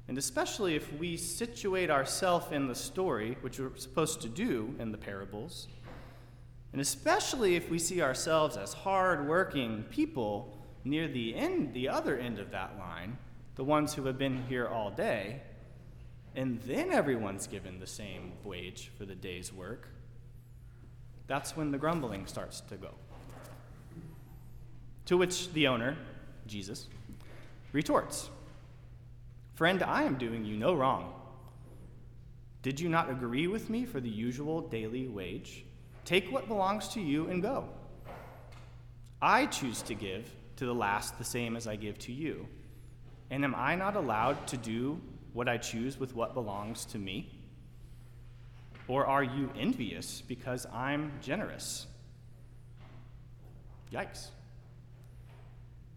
and 0.08 0.18
especially 0.18 0.76
if 0.76 0.92
we 0.94 1.18
situate 1.18 1.90
ourselves 1.90 2.52
in 2.52 2.68
the 2.68 2.76
story, 2.76 3.38
which 3.42 3.60
we're 3.60 3.76
supposed 3.76 4.22
to 4.22 4.30
do 4.30 4.76
in 4.80 4.92
the 4.92 4.98
parables, 4.98 5.68
and 6.72 6.82
especially 6.82 7.56
if 7.56 7.70
we 7.70 7.80
see 7.80 8.02
ourselves 8.02 8.58
as 8.58 8.74
hard-working 8.74 9.84
people 9.90 10.58
near 10.84 11.08
the 11.08 11.36
end, 11.36 11.74
the 11.74 11.90
other 11.90 12.18
end 12.18 12.40
of 12.40 12.52
that 12.52 12.78
line, 12.78 13.18
the 13.56 13.64
ones 13.64 13.94
who 13.94 14.06
have 14.06 14.18
been 14.18 14.44
here 14.48 14.68
all 14.68 14.92
day, 14.92 15.42
and 16.36 16.62
then 16.62 16.92
everyone's 16.92 17.48
given 17.48 17.80
the 17.80 17.88
same 17.88 18.34
wage 18.44 18.92
for 18.98 19.06
the 19.06 19.16
day's 19.16 19.52
work, 19.52 19.88
that's 21.28 21.56
when 21.56 21.72
the 21.72 21.78
grumbling 21.78 22.26
starts 22.26 22.62
to 22.62 22.76
go. 22.76 22.92
To 25.06 25.18
which 25.18 25.52
the 25.54 25.68
owner, 25.68 25.98
Jesus, 26.48 26.88
retorts 27.72 28.30
Friend, 29.60 29.84
I 29.84 30.04
am 30.04 30.18
doing 30.18 30.46
you 30.46 30.56
no 30.56 30.74
wrong. 30.74 31.14
Did 32.62 32.80
you 32.80 32.88
not 32.88 33.10
agree 33.10 33.48
with 33.48 33.70
me 33.70 33.84
for 33.84 34.00
the 34.00 34.10
usual 34.10 34.62
daily 34.62 35.10
wage? 35.10 35.66
Take 36.06 36.32
what 36.32 36.48
belongs 36.48 36.88
to 36.90 37.02
you 37.02 37.28
and 37.28 37.42
go. 37.42 37.68
I 39.22 39.48
choose 39.48 39.82
to 39.82 39.96
give 39.96 40.32
to 40.56 40.66
the 40.66 40.74
last 40.74 41.18
the 41.18 41.26
same 41.26 41.58
as 41.58 41.68
I 41.68 41.76
give 41.76 42.00
to 42.00 42.14
you. 42.14 42.48
And 43.32 43.44
am 43.44 43.56
I 43.56 43.76
not 43.76 43.96
allowed 43.96 44.48
to 44.48 44.58
do 44.58 45.00
what 45.34 45.48
I 45.48 45.58
choose 45.58 46.00
with 46.00 46.16
what 46.16 46.34
belongs 46.34 46.86
to 46.86 46.98
me? 46.98 47.30
Or 48.88 49.06
are 49.06 49.24
you 49.24 49.52
envious 49.58 50.22
because 50.22 50.66
I'm 50.74 51.12
generous? 51.22 51.86
Yikes. 53.92 54.30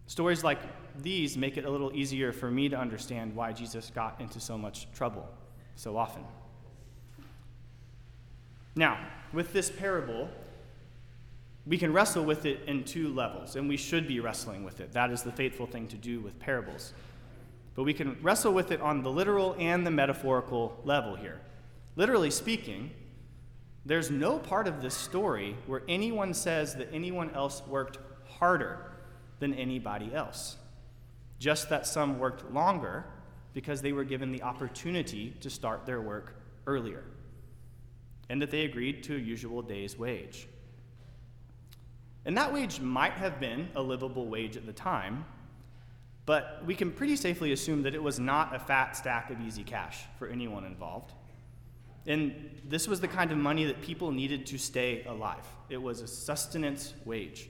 Stories 0.05 0.43
like 0.43 0.59
these 1.01 1.35
make 1.35 1.57
it 1.57 1.65
a 1.65 1.69
little 1.69 1.91
easier 1.93 2.31
for 2.31 2.51
me 2.51 2.69
to 2.69 2.77
understand 2.77 3.35
why 3.35 3.51
Jesus 3.51 3.91
got 3.95 4.21
into 4.21 4.39
so 4.39 4.57
much 4.57 4.91
trouble 4.91 5.27
so 5.75 5.97
often. 5.97 6.23
Now, 8.75 8.99
with 9.31 9.53
this 9.53 9.71
parable, 9.71 10.29
we 11.65 11.77
can 11.77 11.93
wrestle 11.93 12.23
with 12.23 12.45
it 12.45 12.61
in 12.67 12.83
two 12.83 13.13
levels, 13.13 13.55
and 13.55 13.69
we 13.69 13.77
should 13.77 14.07
be 14.07 14.19
wrestling 14.19 14.63
with 14.63 14.81
it. 14.81 14.91
That 14.93 15.11
is 15.11 15.23
the 15.23 15.31
faithful 15.31 15.65
thing 15.65 15.87
to 15.87 15.95
do 15.95 16.19
with 16.19 16.37
parables. 16.39 16.93
But 17.75 17.83
we 17.83 17.93
can 17.93 18.17
wrestle 18.21 18.53
with 18.53 18.71
it 18.71 18.81
on 18.81 19.01
the 19.01 19.11
literal 19.11 19.55
and 19.57 19.85
the 19.85 19.91
metaphorical 19.91 20.79
level 20.83 21.15
here. 21.15 21.41
Literally 21.95 22.31
speaking, 22.31 22.91
there's 23.85 24.09
no 24.09 24.39
part 24.39 24.67
of 24.67 24.81
this 24.81 24.93
story 24.93 25.55
where 25.67 25.81
anyone 25.87 26.33
says 26.33 26.75
that 26.75 26.89
anyone 26.93 27.31
else 27.31 27.61
worked 27.67 27.97
harder 28.27 28.91
than 29.39 29.53
anybody 29.55 30.13
else, 30.13 30.57
just 31.39 31.69
that 31.69 31.85
some 31.85 32.19
worked 32.19 32.51
longer 32.53 33.05
because 33.53 33.81
they 33.81 33.91
were 33.91 34.03
given 34.03 34.31
the 34.31 34.41
opportunity 34.41 35.35
to 35.41 35.49
start 35.49 35.85
their 35.85 36.01
work 36.01 36.35
earlier, 36.65 37.03
and 38.29 38.41
that 38.41 38.51
they 38.51 38.65
agreed 38.65 39.03
to 39.03 39.15
a 39.15 39.19
usual 39.19 39.61
day's 39.61 39.97
wage. 39.97 40.47
And 42.25 42.37
that 42.37 42.53
wage 42.53 42.79
might 42.79 43.13
have 43.13 43.39
been 43.39 43.67
a 43.75 43.81
livable 43.81 44.27
wage 44.27 44.55
at 44.55 44.65
the 44.65 44.73
time, 44.73 45.25
but 46.25 46.63
we 46.65 46.75
can 46.75 46.91
pretty 46.91 47.15
safely 47.15 47.51
assume 47.51 47.83
that 47.83 47.93
it 47.93 48.01
was 48.01 48.19
not 48.19 48.55
a 48.55 48.59
fat 48.59 48.95
stack 48.95 49.29
of 49.29 49.41
easy 49.41 49.63
cash 49.63 50.03
for 50.17 50.27
anyone 50.27 50.65
involved. 50.65 51.13
And 52.05 52.49
this 52.65 52.87
was 52.87 52.99
the 52.99 53.07
kind 53.07 53.31
of 53.31 53.37
money 53.37 53.65
that 53.65 53.81
people 53.81 54.11
needed 54.11 54.45
to 54.47 54.57
stay 54.57 55.03
alive. 55.05 55.45
It 55.69 55.81
was 55.81 56.01
a 56.01 56.07
sustenance 56.07 56.93
wage. 57.05 57.49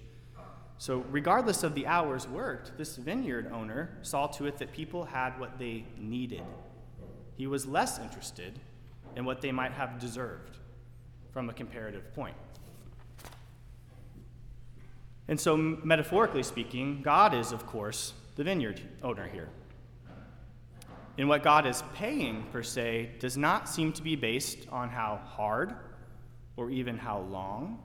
So, 0.77 1.05
regardless 1.11 1.63
of 1.63 1.75
the 1.75 1.87
hours 1.87 2.27
worked, 2.27 2.77
this 2.77 2.97
vineyard 2.97 3.51
owner 3.53 3.97
saw 4.01 4.27
to 4.27 4.47
it 4.47 4.57
that 4.57 4.73
people 4.73 5.05
had 5.05 5.39
what 5.39 5.57
they 5.57 5.85
needed. 5.97 6.43
He 7.37 7.47
was 7.47 7.65
less 7.65 7.99
interested 7.99 8.59
in 9.15 9.23
what 9.23 9.41
they 9.41 9.51
might 9.51 9.71
have 9.71 9.99
deserved 9.99 10.57
from 11.31 11.49
a 11.49 11.53
comparative 11.53 12.13
point. 12.13 12.35
And 15.27 15.39
so, 15.39 15.55
metaphorically 15.55 16.43
speaking, 16.43 17.01
God 17.01 17.33
is, 17.33 17.51
of 17.51 17.65
course, 17.65 18.13
the 18.35 18.43
vineyard 18.43 18.81
owner 19.01 19.27
here. 19.27 19.49
And 21.17 21.29
what 21.29 21.43
God 21.43 21.67
is 21.67 21.83
paying, 21.93 22.43
per 22.51 22.63
se, 22.63 23.11
does 23.19 23.37
not 23.37 23.69
seem 23.69 23.93
to 23.93 24.01
be 24.01 24.15
based 24.15 24.67
on 24.71 24.89
how 24.89 25.21
hard 25.23 25.75
or 26.57 26.71
even 26.71 26.97
how 26.97 27.19
long 27.19 27.79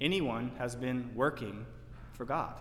anyone 0.00 0.52
has 0.58 0.76
been 0.76 1.10
working 1.14 1.66
for 2.12 2.24
God. 2.24 2.54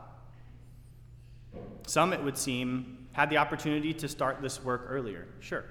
Some, 1.86 2.14
it 2.14 2.24
would 2.24 2.38
seem, 2.38 3.08
had 3.12 3.30
the 3.30 3.38
opportunity 3.38 3.94
to 3.94 4.08
start 4.08 4.42
this 4.42 4.64
work 4.64 4.86
earlier, 4.90 5.28
sure. 5.40 5.66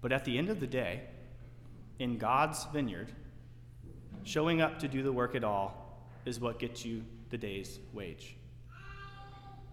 But 0.00 0.12
at 0.12 0.24
the 0.24 0.38
end 0.38 0.48
of 0.48 0.58
the 0.58 0.66
day, 0.66 1.02
in 1.98 2.16
God's 2.16 2.64
vineyard, 2.72 3.12
showing 4.22 4.62
up 4.62 4.78
to 4.78 4.88
do 4.88 5.02
the 5.02 5.12
work 5.12 5.34
at 5.34 5.44
all 5.44 6.06
is 6.24 6.40
what 6.40 6.58
gets 6.58 6.84
you 6.84 7.04
the 7.30 7.38
day's 7.38 7.78
wage. 7.92 8.37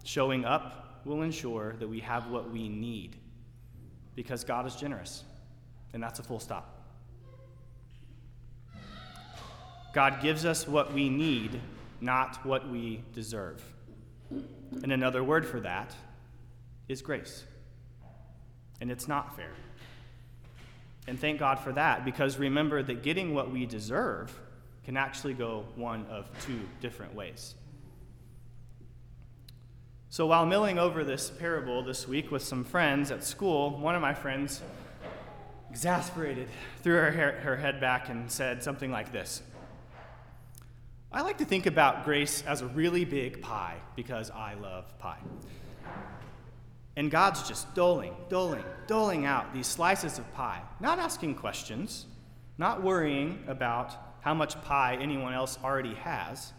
Showing 0.06 0.46
up 0.46 1.02
will 1.04 1.24
ensure 1.24 1.76
that 1.80 1.88
we 1.88 2.00
have 2.00 2.30
what 2.30 2.52
we 2.52 2.70
need 2.70 3.16
because 4.16 4.44
God 4.44 4.68
is 4.68 4.76
generous, 4.76 5.24
and 5.94 6.02
that's 6.02 6.20
a 6.20 6.24
full 6.24 6.40
stop. 6.40 6.72
God 9.94 10.22
gives 10.22 10.46
us 10.46 10.68
what 10.68 10.94
we 10.94 11.10
need, 11.10 11.60
not 12.02 12.46
what 12.46 12.70
we 12.70 13.02
deserve. 13.14 13.64
And 14.84 14.92
another 14.92 15.24
word 15.24 15.44
for 15.44 15.60
that 15.62 15.96
is 16.88 17.02
grace. 17.02 17.44
And 18.80 18.92
it's 18.92 19.08
not 19.08 19.36
fair. 19.36 19.54
And 21.08 21.20
thank 21.20 21.40
God 21.40 21.60
for 21.60 21.72
that, 21.72 22.06
because 22.06 22.38
remember 22.38 22.84
that 22.84 23.02
getting 23.02 23.34
what 23.34 23.52
we 23.52 23.66
deserve 23.66 24.38
can 24.84 24.98
actually 24.98 25.34
go 25.34 25.66
one 25.76 26.06
of 26.12 26.30
two 26.42 26.60
different 26.80 27.16
ways. 27.16 27.56
So 30.16 30.26
while 30.26 30.46
milling 30.46 30.80
over 30.80 31.04
this 31.04 31.30
parable 31.30 31.84
this 31.84 32.08
week 32.08 32.32
with 32.32 32.42
some 32.42 32.64
friends 32.64 33.12
at 33.12 33.22
school, 33.22 33.78
one 33.78 33.96
of 33.96 34.02
my 34.02 34.14
friends, 34.14 34.62
exasperated, 35.70 36.48
threw 36.82 36.94
her, 36.94 37.12
hair, 37.12 37.34
her 37.42 37.58
head 37.58 37.82
back 37.82 38.08
and 38.08 38.32
said 38.32 38.64
something 38.64 38.92
like 38.92 39.12
this 39.12 39.44
I 41.12 41.20
like 41.22 41.40
to 41.40 41.44
think 41.44 41.66
about 41.66 42.06
grace 42.06 42.46
as 42.48 42.62
a 42.62 42.68
really 42.68 43.04
big 43.04 43.42
pie 43.42 43.76
because 43.98 44.32
I 44.32 44.54
love 44.54 44.98
pie. 45.00 45.20
And 46.96 47.12
God's 47.12 47.46
just 47.46 47.76
doling, 47.76 48.16
doling, 48.30 48.64
doling 48.88 49.26
out 49.26 49.54
these 49.54 49.68
slices 49.68 50.18
of 50.18 50.34
pie, 50.34 50.62
not 50.80 50.98
asking 50.98 51.36
questions, 51.36 52.06
not 52.58 52.82
worrying 52.82 53.44
about 53.50 53.94
how 54.22 54.34
much 54.34 54.62
pie 54.62 54.98
anyone 55.02 55.34
else 55.34 55.60
already 55.62 55.96
has. 55.96 56.54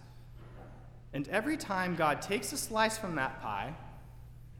And 1.16 1.26
every 1.28 1.56
time 1.56 1.96
God 1.96 2.20
takes 2.20 2.52
a 2.52 2.58
slice 2.58 2.98
from 2.98 3.14
that 3.14 3.40
pie, 3.40 3.72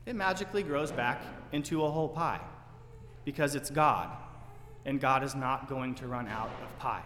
it 0.07 0.17
magically 0.17 0.63
grows 0.63 0.91
back 0.91 1.21
into 1.53 1.85
a 1.85 1.91
whole 1.91 2.09
pie 2.09 2.41
because 3.27 3.55
it's 3.55 3.69
God, 3.69 4.09
and 4.87 4.99
God 4.99 5.23
is 5.23 5.35
not 5.35 5.69
going 5.69 5.95
to 5.97 6.07
run 6.07 6.27
out 6.27 6.49
of 6.63 6.79
pie. 6.79 7.03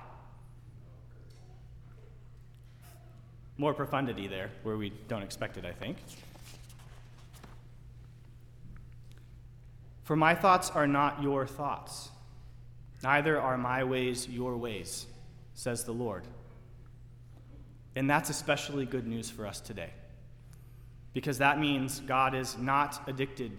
More 3.58 3.74
profundity 3.74 4.28
there, 4.28 4.50
where 4.62 4.76
we 4.76 4.92
don't 5.08 5.24
expect 5.24 5.56
it, 5.56 5.64
I 5.64 5.72
think. 5.72 5.96
For 10.04 10.14
my 10.14 10.36
thoughts 10.36 10.70
are 10.70 10.86
not 10.86 11.20
your 11.24 11.44
thoughts, 11.44 12.10
neither 13.02 13.40
are 13.40 13.58
my 13.58 13.82
ways 13.82 14.28
your 14.28 14.56
ways, 14.56 15.06
says 15.54 15.82
the 15.82 15.90
Lord. 15.90 16.22
And 17.96 18.09
that's 18.09 18.31
especially 18.31 18.87
good 18.87 19.07
news 19.07 19.31
for 19.31 19.46
us 19.46 19.61
today, 19.61 19.90
because 21.12 21.38
that 21.38 21.59
means 21.59 22.00
God 22.00 22.35
is 22.35 22.57
not 22.57 23.03
addicted 23.09 23.53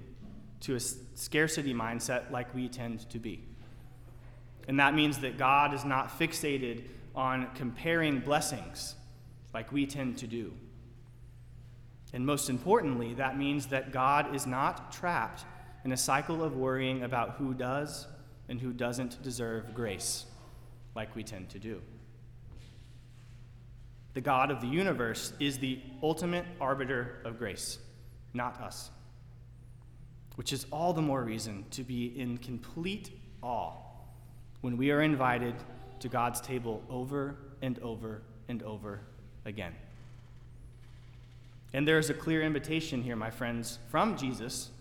to 0.61 0.75
a 0.75 0.79
scarcity 0.79 1.73
mindset 1.73 2.31
like 2.31 2.53
we 2.53 2.69
tend 2.69 3.09
to 3.09 3.19
be. 3.19 3.43
And 4.67 4.79
that 4.79 4.93
means 4.93 5.19
that 5.19 5.37
God 5.37 5.73
is 5.73 5.83
not 5.83 6.17
fixated 6.17 6.83
on 7.15 7.49
comparing 7.55 8.19
blessings 8.19 8.95
like 9.53 9.71
we 9.71 9.85
tend 9.85 10.17
to 10.19 10.27
do. 10.27 10.53
And 12.13 12.25
most 12.25 12.49
importantly, 12.49 13.13
that 13.15 13.37
means 13.37 13.67
that 13.67 13.91
God 13.91 14.35
is 14.35 14.45
not 14.45 14.91
trapped 14.91 15.45
in 15.83 15.91
a 15.91 15.97
cycle 15.97 16.43
of 16.43 16.55
worrying 16.55 17.03
about 17.03 17.31
who 17.31 17.53
does 17.53 18.07
and 18.49 18.61
who 18.61 18.71
doesn't 18.71 19.21
deserve 19.23 19.73
grace, 19.73 20.25
like 20.95 21.15
we 21.15 21.23
tend 21.23 21.49
to 21.49 21.59
do. 21.59 21.81
The 24.13 24.21
God 24.21 24.51
of 24.51 24.61
the 24.61 24.67
universe 24.67 25.33
is 25.39 25.57
the 25.57 25.79
ultimate 26.03 26.45
arbiter 26.59 27.21
of 27.23 27.37
grace, 27.37 27.79
not 28.33 28.59
us, 28.61 28.89
which 30.35 30.51
is 30.51 30.65
all 30.71 30.93
the 30.93 31.01
more 31.01 31.23
reason 31.23 31.65
to 31.71 31.83
be 31.83 32.07
in 32.19 32.37
complete 32.37 33.11
awe 33.41 33.73
when 34.61 34.77
we 34.77 34.91
are 34.91 35.01
invited 35.01 35.55
to 36.01 36.09
God's 36.09 36.41
table 36.41 36.83
over 36.89 37.35
and 37.61 37.79
over 37.79 38.21
and 38.47 38.61
over 38.63 39.01
again. 39.45 39.73
And 41.73 41.87
there 41.87 41.97
is 41.97 42.09
a 42.09 42.13
clear 42.13 42.41
invitation 42.41 43.01
here, 43.01 43.15
my 43.15 43.29
friends, 43.29 43.79
from 43.89 44.17
Jesus 44.17 44.71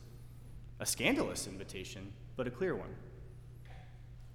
a 0.81 0.87
scandalous 0.87 1.47
invitation, 1.47 2.11
but 2.37 2.47
a 2.47 2.51
clear 2.51 2.75
one 2.75 2.95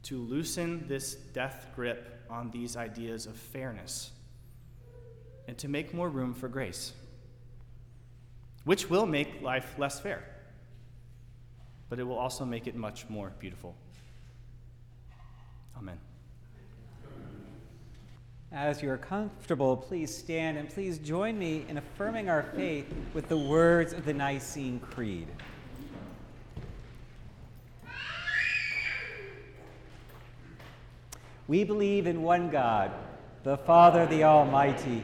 to 0.04 0.20
loosen 0.20 0.88
this 0.88 1.16
death 1.16 1.68
grip 1.76 2.24
on 2.30 2.52
these 2.52 2.78
ideas 2.78 3.26
of 3.26 3.36
fairness 3.36 4.12
and 5.48 5.58
to 5.58 5.68
make 5.68 5.94
more 5.94 6.10
room 6.10 6.34
for 6.34 6.48
grace, 6.48 6.94
which 8.64 8.90
will 8.90 9.06
make 9.06 9.42
life 9.42 9.76
less 9.78 10.00
fair, 10.00 10.24
but 11.90 12.00
it 12.00 12.04
will 12.04 12.18
also 12.18 12.46
make 12.46 12.68
it 12.68 12.76
much 12.76 13.08
more 13.10 13.32
beautiful. 13.40 13.76
Amen. 15.78 16.00
As 18.52 18.82
you 18.82 18.90
are 18.90 18.98
comfortable, 18.98 19.76
please 19.76 20.16
stand 20.16 20.58
and 20.58 20.70
please 20.70 20.98
join 21.00 21.38
me 21.38 21.66
in 21.68 21.78
affirming 21.78 22.30
our 22.30 22.44
faith 22.56 22.86
with 23.14 23.28
the 23.28 23.38
words 23.38 23.92
of 23.92 24.06
the 24.06 24.14
Nicene 24.14 24.80
Creed. 24.80 25.28
We 31.48 31.64
believe 31.64 32.08
in 32.08 32.24
one 32.24 32.50
God, 32.50 32.92
the 33.44 33.58
Father, 33.58 34.08
the 34.08 34.24
Almighty, 34.24 35.04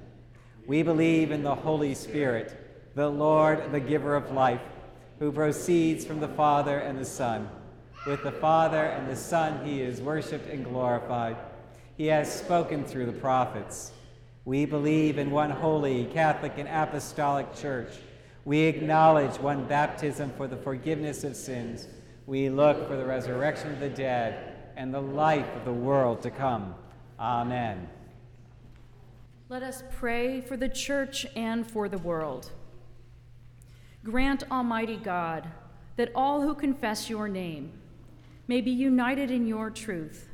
We 0.67 0.83
believe 0.83 1.31
in 1.31 1.43
the 1.43 1.55
Holy 1.55 1.93
Spirit, 1.95 2.55
the 2.95 3.09
Lord, 3.09 3.71
the 3.71 3.79
giver 3.79 4.15
of 4.15 4.31
life, 4.31 4.61
who 5.19 5.31
proceeds 5.31 6.05
from 6.05 6.19
the 6.19 6.27
Father 6.27 6.79
and 6.79 6.97
the 6.97 7.05
Son. 7.05 7.49
With 8.07 8.23
the 8.23 8.31
Father 8.31 8.83
and 8.83 9.07
the 9.07 9.15
Son, 9.15 9.65
he 9.65 9.81
is 9.81 10.01
worshiped 10.01 10.49
and 10.49 10.63
glorified. 10.63 11.37
He 11.97 12.07
has 12.07 12.33
spoken 12.33 12.83
through 12.83 13.05
the 13.05 13.11
prophets. 13.11 13.91
We 14.45 14.65
believe 14.65 15.17
in 15.17 15.29
one 15.29 15.51
holy, 15.51 16.05
Catholic, 16.05 16.53
and 16.57 16.67
Apostolic 16.67 17.55
Church. 17.55 17.93
We 18.43 18.61
acknowledge 18.61 19.39
one 19.39 19.65
baptism 19.65 20.31
for 20.35 20.47
the 20.47 20.57
forgiveness 20.57 21.23
of 21.23 21.35
sins 21.35 21.87
we 22.31 22.49
look 22.49 22.87
for 22.87 22.95
the 22.95 23.05
resurrection 23.05 23.71
of 23.71 23.79
the 23.79 23.89
dead 23.89 24.55
and 24.77 24.93
the 24.93 25.01
life 25.01 25.47
of 25.55 25.65
the 25.65 25.73
world 25.73 26.21
to 26.21 26.31
come. 26.31 26.75
Amen. 27.19 27.89
Let 29.51 29.63
us 29.63 29.83
pray 29.91 30.39
for 30.39 30.55
the 30.55 30.69
church 30.69 31.27
and 31.35 31.69
for 31.69 31.89
the 31.89 31.97
world. 31.97 32.51
Grant, 34.01 34.49
Almighty 34.49 34.95
God, 34.95 35.45
that 35.97 36.09
all 36.15 36.41
who 36.41 36.55
confess 36.55 37.09
your 37.09 37.27
name 37.27 37.73
may 38.47 38.61
be 38.61 38.71
united 38.71 39.29
in 39.29 39.45
your 39.45 39.69
truth, 39.69 40.29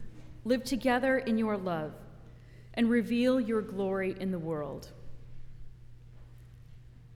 live 0.46 0.64
together 0.64 1.18
in 1.18 1.40
your 1.40 1.58
love, 1.58 1.94
and 2.76 2.92
reveal 2.92 3.42
your 3.42 3.64
glory 3.64 4.16
in 4.20 4.30
the 4.30 4.38
world. 4.38 4.92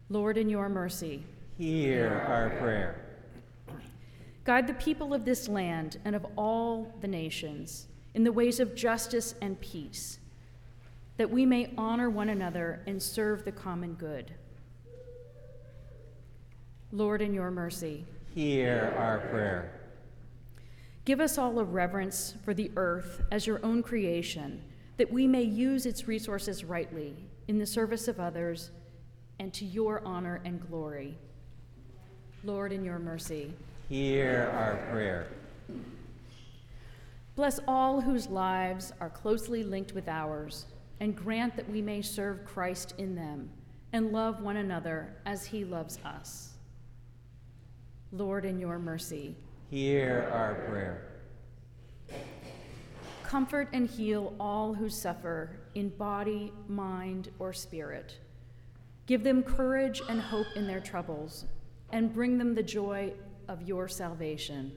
Lord, 0.10 0.40
in 0.40 0.50
your 0.50 0.70
mercy, 0.70 1.24
hear 1.56 2.26
our 2.28 2.50
prayer. 2.60 3.06
Guide 4.44 4.66
the 4.66 4.74
people 4.74 5.14
of 5.14 5.24
this 5.24 5.48
land 5.48 6.00
and 6.04 6.16
of 6.16 6.26
all 6.36 6.96
the 7.00 7.08
nations 7.08 7.90
in 8.16 8.24
the 8.24 8.32
ways 8.32 8.60
of 8.60 8.74
justice 8.74 9.36
and 9.40 9.62
peace, 9.62 10.18
that 11.22 11.30
we 11.30 11.46
may 11.46 11.72
honor 11.78 12.10
one 12.10 12.30
another 12.30 12.82
and 12.88 13.00
serve 13.00 13.46
the 13.46 13.52
common 13.52 13.94
good. 13.94 14.34
Lord, 16.92 17.22
in 17.22 17.32
your 17.32 17.52
mercy, 17.52 18.08
hear 18.34 18.92
our 18.98 19.20
prayer. 19.30 19.72
Give 21.06 21.20
us 21.20 21.38
all 21.38 21.60
a 21.60 21.64
reverence 21.64 22.34
for 22.44 22.56
the 22.56 22.72
earth 22.76 23.22
as 23.32 23.46
your 23.46 23.64
own 23.64 23.84
creation, 23.84 24.64
that 24.98 25.14
we 25.14 25.28
may 25.28 25.44
use 25.44 25.86
its 25.86 26.08
resources 26.08 26.64
rightly 26.64 27.16
in 27.48 27.60
the 27.60 27.68
service 27.68 28.08
of 28.08 28.20
others 28.20 28.72
and 29.38 29.54
to 29.54 29.64
your 29.64 30.02
honor 30.04 30.42
and 30.44 30.60
glory. 30.60 31.20
Lord, 32.44 32.72
in 32.72 32.84
your 32.84 32.98
mercy, 32.98 33.54
hear 33.90 34.52
our 34.56 34.78
prayer. 34.92 35.28
Bless 37.36 37.60
all 37.68 38.02
whose 38.02 38.26
lives 38.28 38.92
are 39.00 39.12
closely 39.12 39.64
linked 39.64 39.94
with 39.94 40.08
ours, 40.08 40.66
and 41.02 41.16
grant 41.16 41.56
that 41.56 41.68
we 41.68 41.82
may 41.82 42.00
serve 42.00 42.46
Christ 42.46 42.94
in 43.00 43.16
them 43.16 43.50
and 43.92 44.12
love 44.14 44.40
one 44.42 44.58
another 44.58 45.16
as 45.26 45.44
he 45.44 45.66
loves 45.66 45.98
us. 46.06 46.52
Lord, 48.12 48.46
in 48.46 48.60
your 48.60 48.78
mercy, 48.78 49.36
hear 49.72 50.30
our 50.32 50.54
prayer. 50.70 51.08
Comfort 53.24 53.70
and 53.74 53.90
heal 53.90 54.36
all 54.40 54.76
who 54.76 54.90
suffer 54.90 55.58
in 55.74 55.90
body, 55.90 56.54
mind, 56.68 57.32
or 57.40 57.52
spirit. 57.52 58.20
Give 59.08 59.24
them 59.24 59.42
courage 59.42 60.04
and 60.08 60.22
hope 60.22 60.48
in 60.56 60.68
their 60.68 60.82
troubles, 60.82 61.46
and 61.92 62.14
bring 62.14 62.38
them 62.38 62.54
the 62.54 62.62
joy 62.62 63.12
of 63.48 63.64
your 63.64 63.88
salvation. 63.88 64.72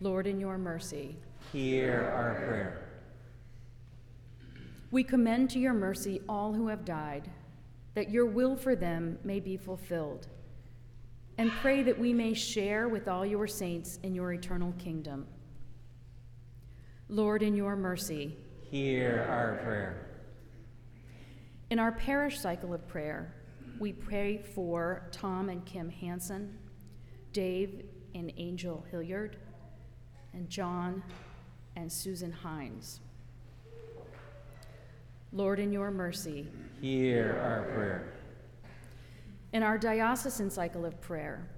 Lord, 0.00 0.28
in 0.28 0.38
your 0.38 0.56
mercy, 0.56 1.16
hear 1.52 2.12
our 2.14 2.34
prayer. 2.46 2.89
We 4.90 5.04
commend 5.04 5.50
to 5.50 5.58
your 5.58 5.74
mercy 5.74 6.20
all 6.28 6.52
who 6.52 6.68
have 6.68 6.84
died, 6.84 7.30
that 7.94 8.10
your 8.10 8.26
will 8.26 8.56
for 8.56 8.74
them 8.74 9.18
may 9.24 9.40
be 9.40 9.56
fulfilled, 9.56 10.26
and 11.38 11.50
pray 11.62 11.82
that 11.82 11.98
we 11.98 12.12
may 12.12 12.34
share 12.34 12.88
with 12.88 13.08
all 13.08 13.24
your 13.24 13.46
saints 13.46 13.98
in 14.02 14.14
your 14.14 14.32
eternal 14.32 14.72
kingdom. 14.78 15.26
Lord, 17.08 17.42
in 17.42 17.54
your 17.56 17.76
mercy, 17.76 18.36
Hear 18.70 19.26
our 19.28 19.64
prayer. 19.64 20.06
In 21.70 21.80
our 21.80 21.90
parish 21.90 22.38
cycle 22.38 22.72
of 22.72 22.86
prayer, 22.86 23.34
we 23.80 23.92
pray 23.92 24.38
for 24.38 25.08
Tom 25.10 25.48
and 25.48 25.64
Kim 25.64 25.88
Hansen, 25.88 26.56
Dave 27.32 27.82
and 28.14 28.32
Angel 28.36 28.84
Hilliard, 28.92 29.38
and 30.34 30.48
John 30.48 31.02
and 31.74 31.90
Susan 31.90 32.30
Hines. 32.30 33.00
Lord, 35.32 35.58
in 35.60 35.72
your 35.72 35.90
mercy, 35.90 36.46
Hear 36.80 37.38
our 37.42 37.62
prayer. 37.74 38.12
in 39.52 39.62
our 39.62 39.78
diocesan 39.78 40.50
cycle 40.50 40.84
of 40.84 41.00
prayer, 41.00 41.48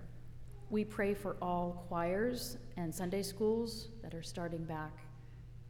we 0.70 0.84
pray 0.84 1.14
for 1.14 1.36
all 1.40 1.84
choirs 1.88 2.56
and 2.76 2.94
Sunday 2.94 3.22
schools 3.22 3.88
that 4.02 4.14
are 4.14 4.22
starting 4.22 4.64
back 4.64 4.92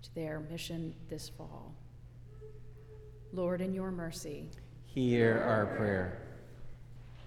to 0.03 0.15
their 0.15 0.41
mission 0.51 0.95
this 1.09 1.29
fall. 1.29 1.75
Lord, 3.33 3.61
in 3.61 3.73
your 3.75 3.91
mercy, 3.91 4.49
Hear 4.87 5.43
our 5.47 5.67
prayer. 5.77 6.19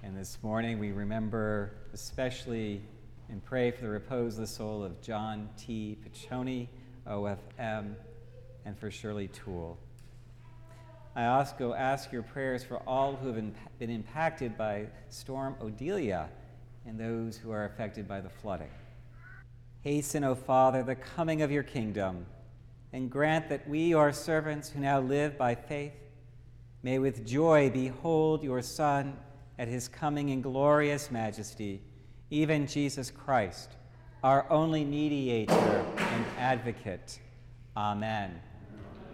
And 0.04 0.16
this 0.16 0.38
morning 0.44 0.78
we 0.78 0.92
remember 0.92 1.72
especially 1.94 2.82
and 3.30 3.44
pray 3.44 3.72
for 3.72 3.82
the 3.82 3.90
repose 3.90 4.36
of 4.36 4.42
the 4.42 4.48
soul 4.48 4.84
of 4.84 5.02
John 5.02 5.50
T. 5.58 5.98
Piccioni, 6.06 6.68
OFM, 7.08 7.96
and 8.66 8.78
for 8.78 8.92
Shirley 8.92 9.30
Toole. 9.30 9.80
I 11.16 11.28
also 11.28 11.74
ask 11.74 12.12
your 12.12 12.24
prayers 12.24 12.64
for 12.64 12.78
all 12.86 13.16
who 13.16 13.32
have 13.32 13.80
been 13.80 13.90
impacted 13.90 14.58
by 14.58 14.88
Storm 15.10 15.56
Ophelia 15.62 16.28
and 16.86 17.00
those 17.00 17.38
who 17.38 17.52
are 17.52 17.66
affected 17.66 18.06
by 18.08 18.20
the 18.20 18.30
flooding. 18.30 18.70
Hasten, 19.82 20.24
O 20.26 20.36
Father, 20.36 20.84
the 20.84 20.96
coming 20.96 21.42
of 21.42 21.52
your 21.52 21.64
kingdom 21.64 22.26
and 22.92 23.10
grant 23.10 23.48
that 23.50 23.68
we, 23.68 23.88
your 23.88 24.12
servants 24.12 24.70
who 24.70 24.80
now 24.80 25.00
live 25.00 25.38
by 25.38 25.56
faith, 25.56 25.94
may 26.84 27.00
with 27.00 27.26
joy 27.26 27.70
behold 27.70 28.44
your 28.44 28.62
Son 28.62 29.16
at 29.58 29.68
his 29.70 29.88
coming 29.88 30.30
in 30.30 30.42
glorious 30.42 31.12
majesty, 31.12 31.82
even 32.30 32.68
Jesus 32.68 33.10
Christ, 33.10 33.72
our 34.22 34.50
only 34.52 34.84
mediator 34.84 35.86
and 35.98 36.26
advocate. 36.38 37.20
Amen. 37.78 38.42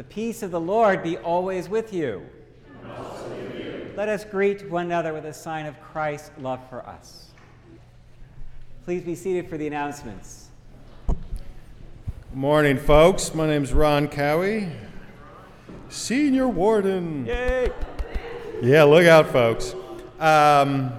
The 0.00 0.04
peace 0.04 0.42
of 0.42 0.50
the 0.50 0.58
Lord 0.58 1.02
be 1.02 1.18
always 1.18 1.68
with 1.68 1.92
you. 1.92 2.24
Let 3.98 4.08
us 4.08 4.24
greet 4.24 4.70
one 4.70 4.86
another 4.86 5.12
with 5.12 5.26
a 5.26 5.34
sign 5.34 5.66
of 5.66 5.78
Christ's 5.82 6.30
love 6.38 6.58
for 6.70 6.80
us. 6.86 7.32
Please 8.86 9.02
be 9.02 9.14
seated 9.14 9.46
for 9.46 9.58
the 9.58 9.66
announcements. 9.66 10.48
Good 11.06 11.18
morning, 12.32 12.78
folks. 12.78 13.34
My 13.34 13.46
name 13.46 13.62
is 13.62 13.74
Ron 13.74 14.08
Cowie, 14.08 14.72
Senior 15.90 16.48
Warden. 16.48 17.26
Yay! 17.26 17.70
Yeah, 18.62 18.84
look 18.84 19.04
out, 19.04 19.28
folks. 19.28 19.74
Um, 20.18 20.92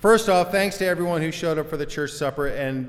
first 0.00 0.30
off, 0.30 0.50
thanks 0.50 0.78
to 0.78 0.86
everyone 0.86 1.20
who 1.20 1.30
showed 1.30 1.58
up 1.58 1.68
for 1.68 1.76
the 1.76 1.84
church 1.84 2.12
supper, 2.12 2.46
and 2.46 2.88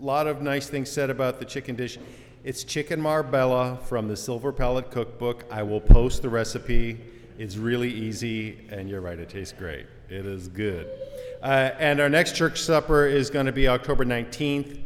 a 0.00 0.04
lot 0.04 0.26
of 0.26 0.42
nice 0.42 0.66
things 0.66 0.90
said 0.90 1.08
about 1.08 1.38
the 1.38 1.44
chicken 1.44 1.76
dish. 1.76 2.00
It's 2.44 2.64
chicken 2.64 3.00
marbella 3.00 3.78
from 3.84 4.08
the 4.08 4.16
Silver 4.16 4.50
Palate 4.50 4.90
Cookbook. 4.90 5.44
I 5.48 5.62
will 5.62 5.80
post 5.80 6.22
the 6.22 6.28
recipe. 6.28 6.98
It's 7.38 7.56
really 7.56 7.88
easy, 7.88 8.66
and 8.68 8.90
you're 8.90 9.00
right, 9.00 9.16
it 9.16 9.28
tastes 9.28 9.54
great. 9.56 9.86
It 10.08 10.26
is 10.26 10.48
good. 10.48 10.90
Uh, 11.40 11.70
and 11.78 12.00
our 12.00 12.08
next 12.08 12.34
church 12.34 12.60
supper 12.60 13.06
is 13.06 13.30
going 13.30 13.46
to 13.46 13.52
be 13.52 13.68
October 13.68 14.04
19th, 14.04 14.80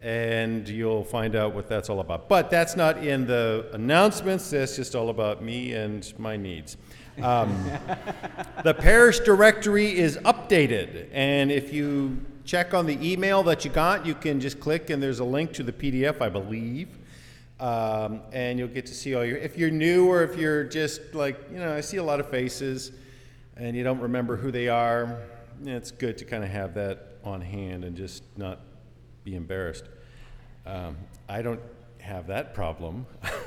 and 0.00 0.66
you'll 0.66 1.04
find 1.04 1.36
out 1.36 1.54
what 1.54 1.68
that's 1.68 1.90
all 1.90 2.00
about. 2.00 2.30
But 2.30 2.50
that's 2.50 2.76
not 2.76 3.04
in 3.04 3.26
the 3.26 3.68
announcements, 3.74 4.48
that's 4.48 4.76
just 4.76 4.94
all 4.94 5.10
about 5.10 5.42
me 5.42 5.74
and 5.74 6.10
my 6.18 6.38
needs. 6.38 6.78
Um, 7.22 7.72
the 8.64 8.72
parish 8.72 9.20
directory 9.20 9.98
is 9.98 10.16
updated, 10.24 11.10
and 11.12 11.52
if 11.52 11.74
you 11.74 12.24
check 12.46 12.72
on 12.72 12.86
the 12.86 12.98
email 13.06 13.42
that 13.42 13.64
you 13.64 13.70
got, 13.70 14.06
you 14.06 14.14
can 14.14 14.40
just 14.40 14.60
click, 14.60 14.88
and 14.88 15.02
there's 15.02 15.18
a 15.18 15.24
link 15.24 15.52
to 15.54 15.62
the 15.62 15.72
PDF, 15.72 16.22
I 16.22 16.28
believe. 16.28 16.88
Um, 17.58 18.20
and 18.32 18.58
you'll 18.58 18.68
get 18.68 18.86
to 18.86 18.94
see 18.94 19.14
all 19.14 19.24
your. 19.24 19.38
If 19.38 19.56
you're 19.58 19.70
new 19.70 20.08
or 20.08 20.22
if 20.22 20.36
you're 20.36 20.64
just 20.64 21.14
like, 21.14 21.38
you 21.50 21.58
know, 21.58 21.74
I 21.74 21.80
see 21.80 21.96
a 21.96 22.02
lot 22.02 22.20
of 22.20 22.28
faces 22.28 22.92
and 23.56 23.74
you 23.74 23.82
don't 23.82 24.00
remember 24.00 24.36
who 24.36 24.50
they 24.50 24.68
are, 24.68 25.18
it's 25.64 25.90
good 25.90 26.18
to 26.18 26.26
kind 26.26 26.44
of 26.44 26.50
have 26.50 26.74
that 26.74 27.16
on 27.24 27.40
hand 27.40 27.84
and 27.84 27.96
just 27.96 28.22
not 28.36 28.60
be 29.24 29.34
embarrassed. 29.34 29.84
Um, 30.66 30.96
I 31.30 31.40
don't 31.40 31.60
have 31.98 32.26
that 32.26 32.52
problem. 32.52 33.06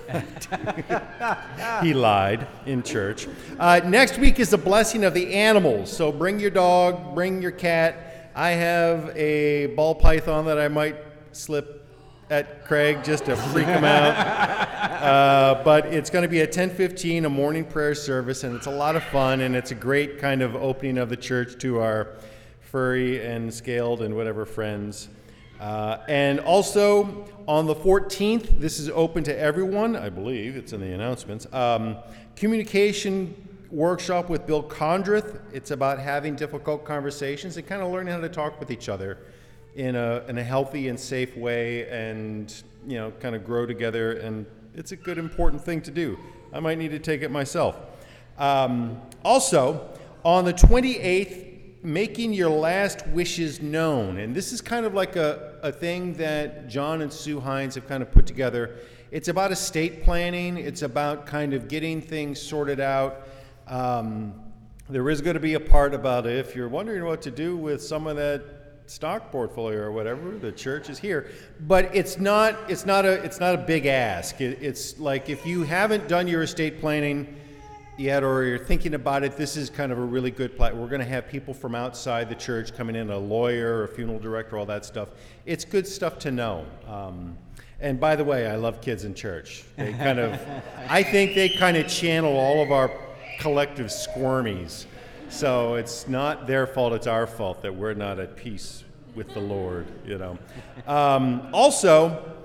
he 1.84 1.94
lied 1.94 2.48
in 2.66 2.82
church. 2.82 3.28
Uh, 3.60 3.80
next 3.86 4.18
week 4.18 4.40
is 4.40 4.50
the 4.50 4.58
blessing 4.58 5.04
of 5.04 5.14
the 5.14 5.36
animals. 5.36 5.96
So 5.96 6.12
bring 6.12 6.40
your 6.40 6.50
dog, 6.50 7.14
bring 7.14 7.44
your 7.44 7.52
cat. 7.52 8.09
I 8.40 8.52
have 8.52 9.18
a 9.18 9.66
ball 9.66 9.94
python 9.94 10.46
that 10.46 10.58
I 10.58 10.70
might 10.70 10.96
slip 11.34 11.86
at 12.30 12.64
Craig 12.64 13.04
just 13.04 13.26
to 13.26 13.36
freak 13.36 13.66
him 13.68 13.84
out. 13.84 14.66
Uh, 15.00 15.64
but 15.64 15.86
it's 15.88 16.10
going 16.10 16.24
to 16.24 16.28
be 16.30 16.42
at 16.42 16.52
10:15, 16.52 17.26
a 17.26 17.30
morning 17.30 17.64
prayer 17.64 17.96
service, 17.96 18.44
and 18.44 18.54
it's 18.54 18.66
a 18.66 18.72
lot 18.72 18.98
of 18.98 19.04
fun, 19.04 19.40
and 19.40 19.56
it's 19.56 19.72
a 19.72 19.76
great 19.76 20.20
kind 20.20 20.42
of 20.42 20.58
opening 20.58 20.98
of 20.98 21.08
the 21.08 21.16
church 21.16 21.58
to 21.60 21.80
our 21.80 22.16
furry 22.60 23.26
and 23.26 23.54
scaled 23.54 24.02
and 24.02 24.14
whatever 24.14 24.46
friends. 24.46 25.08
Uh, 25.60 26.00
and 26.10 26.42
also 26.42 27.26
on 27.48 27.66
the 27.66 27.76
14th, 27.76 28.60
this 28.60 28.78
is 28.78 28.90
open 28.90 29.24
to 29.24 29.38
everyone. 29.38 29.96
I 29.96 30.10
believe 30.10 30.58
it's 30.58 30.74
in 30.74 30.82
the 30.82 30.94
announcements. 30.94 31.48
Um, 31.54 31.96
communication 32.36 33.49
workshop 33.72 34.30
with 34.30 34.48
Bill 34.48 34.64
Condrith. 34.64 35.42
It's 35.54 35.72
about 35.72 36.00
having 36.00 36.36
difficult 36.36 36.86
conversations 36.86 37.58
and 37.58 37.68
kind 37.68 37.82
of 37.82 37.92
learning 37.92 38.14
how 38.14 38.20
to 38.20 38.30
talk 38.30 38.60
with 38.60 38.72
each 38.72 38.90
other 38.90 39.20
in 39.76 39.96
a, 39.96 40.24
in 40.28 40.38
a 40.38 40.44
healthy 40.44 40.88
and 40.88 41.00
safe 41.00 41.36
way 41.38 41.88
and 41.90 42.64
you 42.88 42.98
know 42.98 43.12
kind 43.20 43.36
of 43.36 43.46
grow 43.46 43.66
together 43.66 44.14
and 44.14 44.46
it's 44.74 44.92
a 44.92 44.96
good 44.96 45.18
important 45.18 45.64
thing 45.64 45.82
to 45.82 45.92
do. 45.92 46.18
I 46.54 46.60
might 46.60 46.78
need 46.78 46.92
to 46.92 47.00
take 47.00 47.22
it 47.22 47.32
myself. 47.32 47.78
Um, 48.38 49.02
also 49.24 49.90
on 50.24 50.46
the 50.46 50.54
28th 50.54 51.48
making 51.84 52.34
your 52.34 52.50
last 52.50 53.08
wishes 53.08 53.62
known. 53.62 54.18
And 54.18 54.36
this 54.36 54.52
is 54.52 54.62
kind 54.62 54.86
of 54.86 54.94
like 54.94 55.16
a, 55.16 55.56
a 55.64 55.72
thing 55.72 56.14
that 56.16 56.68
john 56.68 57.02
and 57.02 57.12
sue 57.12 57.40
hines 57.40 57.76
have 57.76 57.88
kind 57.88 58.04
of 58.04 58.12
put 58.12 58.26
together. 58.26 58.80
It's 59.12 59.28
about 59.28 59.52
estate 59.52 60.04
planning. 60.04 60.58
It's 60.58 60.82
about 60.82 61.26
kind 61.26 61.54
of 61.54 61.68
getting 61.68 62.02
things 62.02 62.42
sorted 62.42 62.80
out 62.80 63.28
um, 63.70 64.34
there 64.90 65.08
is 65.10 65.22
going 65.22 65.36
to 65.36 65.40
be 65.40 65.54
a 65.54 65.60
part 65.60 65.94
about 65.94 66.26
it. 66.26 66.38
If 66.38 66.56
you're 66.56 66.68
wondering 66.68 67.06
what 67.06 67.22
to 67.22 67.32
do 67.32 67.56
with 67.56 67.82
some 67.82 68.08
of 68.08 68.16
that 68.18 68.44
stock 68.88 69.32
portfolio 69.32 69.80
or 69.82 69.92
whatever, 69.92 70.32
the 70.32 70.52
church 70.52 70.90
is 70.90 70.98
here. 70.98 71.30
But 71.62 71.96
it's 71.96 72.18
not. 72.18 72.58
It's 72.70 72.86
not 72.86 73.06
a. 73.06 73.24
It's 73.24 73.40
not 73.40 73.54
a 73.54 73.60
big 73.60 73.86
ask. 73.86 74.42
It, 74.42 74.58
it's 74.62 75.00
like 75.00 75.30
if 75.30 75.46
you 75.46 75.64
haven't 75.64 76.08
done 76.08 76.28
your 76.28 76.42
estate 76.42 76.80
planning 76.80 77.36
yet, 77.98 78.24
or 78.24 78.44
you're 78.46 78.58
thinking 78.58 78.96
about 78.96 79.24
it, 79.24 79.38
this 79.38 79.56
is 79.56 79.70
kind 79.70 79.92
of 79.92 80.00
a 80.00 80.04
really 80.04 80.32
good 80.32 80.58
plat. 80.58 80.76
We're 80.76 80.88
going 80.88 81.02
to 81.02 81.08
have 81.08 81.28
people 81.28 81.54
from 81.54 81.76
outside 81.76 82.28
the 82.28 82.36
church 82.36 82.76
coming 82.76 82.96
in, 82.96 83.12
a 83.12 83.18
lawyer, 83.18 83.84
a 83.84 83.88
funeral 83.88 84.20
director, 84.20 84.58
all 84.58 84.66
that 84.66 84.86
stuff. 84.86 85.10
It's 85.46 85.66
good 85.66 85.86
stuff 85.86 86.18
to 86.20 86.32
know. 86.32 86.66
Um, 86.88 87.38
and 87.82 88.00
by 88.00 88.16
the 88.16 88.24
way, 88.24 88.48
I 88.48 88.56
love 88.56 88.82
kids 88.82 89.06
in 89.06 89.14
church. 89.14 89.64
They 89.78 89.94
kind 89.94 90.20
of, 90.20 90.40
I 90.90 91.04
think 91.04 91.36
they 91.36 91.50
kind 91.50 91.78
of 91.78 91.88
channel 91.88 92.36
all 92.36 92.62
of 92.62 92.72
our 92.72 92.90
collective 93.40 93.88
squirmies. 93.88 94.86
So 95.30 95.76
it's 95.76 96.08
not 96.08 96.48
their 96.48 96.68
fault, 96.68 96.94
it's 96.94 97.08
our 97.08 97.26
fault 97.28 97.62
that 97.62 97.76
we're 97.76 97.94
not 97.94 98.20
at 98.20 98.36
peace 98.36 98.84
with 99.16 99.34
the 99.34 99.40
Lord, 99.40 99.88
you 100.06 100.18
know. 100.18 100.38
Um, 100.88 101.50
also, 101.54 102.36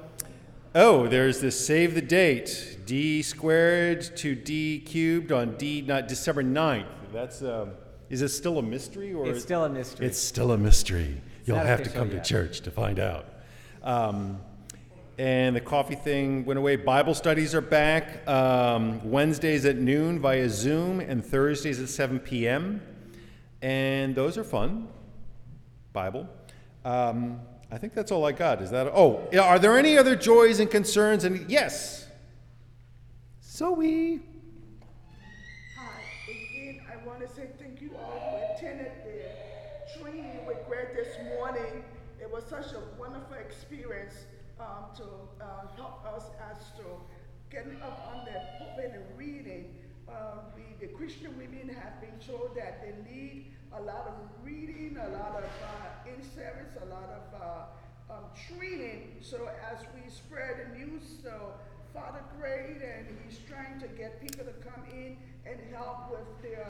oh, 0.75 1.07
there's 1.07 1.41
this 1.41 1.67
save 1.67 1.95
the 1.95 2.03
date 2.03 2.79
d 2.87 3.23
squared 3.23 4.03
to 4.17 4.35
d 4.35 4.81
cubed 4.81 5.33
on 5.33 5.57
d 5.57 5.83
not 5.83 6.09
December 6.09 6.43
9th. 6.43 6.87
That's, 7.13 7.43
um, 7.43 7.71
is 8.11 8.23
it 8.23 8.29
still 8.29 8.59
a 8.59 8.63
mystery? 8.63 9.13
or 9.15 9.27
It's 9.29 9.43
still 9.43 9.65
a 9.65 9.69
mystery. 9.69 10.07
It's 10.07 10.19
still 10.19 10.53
a 10.53 10.59
mystery. 10.59 11.23
You'll 11.47 11.59
have 11.59 11.83
to 11.83 11.91
come 11.91 12.11
to 12.11 12.23
church 12.23 12.61
to 12.63 12.71
find 12.71 12.99
out. 12.99 13.27
Um, 13.83 14.41
and 15.19 15.55
the 15.55 15.61
coffee 15.61 15.95
thing 15.95 16.45
went 16.45 16.59
away. 16.59 16.77
Bible 16.77 17.15
studies 17.15 17.55
are 17.55 17.61
back. 17.61 18.27
Um, 18.29 19.11
Wednesdays 19.11 19.65
at 19.65 19.77
noon 19.77 20.19
via 20.19 20.49
Zoom, 20.49 21.01
and 21.01 21.25
Thursdays 21.25 21.81
at 21.81 21.89
7 21.89 22.19
p.m. 22.19 22.83
And 23.63 24.15
those 24.15 24.37
are 24.37 24.45
fun. 24.45 24.89
Bible. 25.93 26.29
Um, 26.85 27.41
I 27.71 27.79
think 27.79 27.95
that's 27.95 28.11
all 28.13 28.27
I 28.27 28.33
got. 28.33 28.61
Is 28.61 28.71
that? 28.71 28.89
Oh, 28.89 29.29
are 29.41 29.59
there 29.59 29.79
any 29.79 29.97
other 29.97 30.17
joys 30.17 30.61
and 30.61 30.71
concerns? 30.71 31.25
And 31.25 31.49
yes, 31.51 32.07
Zoe. 33.43 34.21
Hi, 35.79 36.01
again, 36.29 36.81
I 36.93 37.07
want 37.07 37.21
to 37.21 37.29
say 37.35 37.49
thank 37.59 37.81
you 37.81 37.91
all 37.97 38.19
who 38.19 38.55
attended 38.55 38.93
the 39.05 40.01
training 40.01 40.45
with 40.47 40.59
Greg 40.69 40.89
this 40.95 41.17
morning. 41.39 41.85
It 42.21 42.31
was 42.31 42.45
such 42.45 42.73
a 42.73 42.94
to 44.97 45.05
uh, 45.41 45.67
help 45.77 46.05
us 46.07 46.25
as 46.51 46.59
to 46.79 46.85
getting 47.51 47.81
up 47.83 48.13
on 48.15 48.25
the 48.25 48.41
pulpit 48.59 48.93
and 48.95 49.19
reading. 49.19 49.75
Uh, 50.09 50.39
we, 50.55 50.63
the 50.81 50.93
Christian 50.93 51.37
women 51.37 51.69
have 51.69 52.01
been 52.01 52.19
told 52.27 52.57
that 52.57 52.83
they 52.83 52.95
need 53.11 53.53
a 53.77 53.81
lot 53.81 54.07
of 54.07 54.15
reading, 54.45 54.97
a 55.01 55.09
lot 55.11 55.37
of 55.37 55.45
uh, 55.45 56.11
in-service, 56.11 56.77
a 56.83 56.87
lot 56.87 57.11
of 57.11 57.43
uh, 57.43 58.15
um, 58.15 58.25
training. 58.49 59.17
So 59.21 59.49
as 59.73 59.79
we 59.95 60.09
spread 60.11 60.57
the 60.61 60.79
news, 60.79 61.03
so 61.23 61.55
Father 61.93 62.23
Grade, 62.39 62.83
and 62.83 63.07
he's 63.25 63.39
trying 63.49 63.81
to 63.81 63.89
get 63.89 64.21
people 64.21 64.45
to 64.45 64.53
come 64.69 64.85
in 64.93 65.17
and 65.47 65.59
help 65.73 66.11
with 66.11 66.43
their 66.43 66.67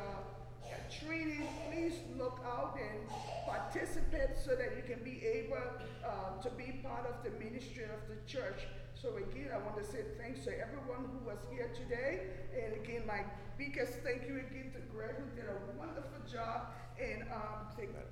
training. 0.88 1.46
Please 1.70 1.94
look 2.18 2.40
out 2.46 2.78
and 2.78 3.00
participate 3.46 4.38
so 4.38 4.54
that 4.54 4.76
you 4.76 4.82
can 4.86 5.02
be 5.04 5.24
able 5.24 5.64
uh, 6.04 6.40
to 6.42 6.50
be 6.50 6.80
part 6.82 7.06
of 7.06 7.22
the 7.24 7.30
ministry 7.42 7.84
of 7.84 8.00
the 8.08 8.16
church. 8.30 8.66
So 8.94 9.16
again, 9.16 9.50
I 9.52 9.58
want 9.58 9.76
to 9.76 9.84
say 9.84 10.00
thanks 10.18 10.44
to 10.44 10.52
everyone 10.56 11.10
who 11.12 11.26
was 11.26 11.38
here 11.52 11.70
today. 11.74 12.24
And 12.56 12.72
again, 12.80 13.02
my 13.06 13.20
biggest 13.58 14.00
thank 14.04 14.26
you 14.26 14.40
again 14.40 14.72
to 14.72 14.80
Greg, 14.92 15.16
who 15.16 15.28
did 15.36 15.50
a 15.50 15.58
wonderful 15.76 16.22
job 16.30 16.72
in 16.98 17.22
um, 17.28 17.68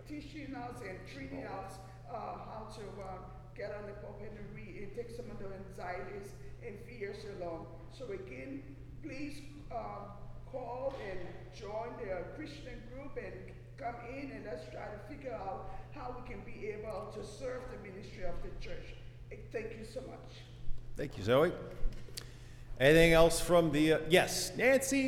teaching 0.09 0.55
us 0.55 0.82
and 0.82 0.98
training 1.09 1.46
us 1.46 1.78
uh, 2.11 2.36
how 2.44 2.68
to 2.76 2.84
uh, 3.00 3.24
get 3.57 3.72
on 3.72 3.86
the 3.86 3.96
pulpit 4.05 4.32
and 4.36 4.48
read 4.55 4.82
and 4.82 4.90
take 4.94 5.11
some 5.11 5.30
of 5.30 5.38
the 5.38 5.48
anxieties 5.48 6.34
and 6.66 6.76
fears 6.84 7.24
along. 7.38 7.66
So 7.92 8.07
again, 8.12 8.62
please 9.03 9.40
uh, 9.70 10.12
call 10.53 10.94
and 11.11 11.18
join 11.59 11.88
the 11.98 12.22
Christian 12.36 12.80
group 12.92 13.16
and 13.16 13.32
come 13.78 13.94
in 14.09 14.30
and 14.30 14.44
let's 14.44 14.64
try 14.70 14.84
to 14.84 14.98
figure 15.09 15.32
out 15.32 15.70
how 15.94 16.14
we 16.16 16.30
can 16.30 16.42
be 16.44 16.68
able 16.68 17.11
to 17.14 17.24
serve 17.26 17.62
the 17.72 17.88
ministry 17.88 18.24
of 18.24 18.34
the 18.42 18.50
church. 18.64 18.94
Eh, 19.32 19.36
Thank 19.50 19.72
you 19.78 19.84
so 19.84 20.00
much. 20.03 20.18
Thank 20.96 21.16
you, 21.16 21.24
Zoe. 21.24 21.53
Anything 22.78 23.12
else 23.14 23.40
from 23.40 23.72
the? 23.72 23.94
Uh, 23.94 23.98
yes, 24.09 24.53
Nancy. 24.57 24.98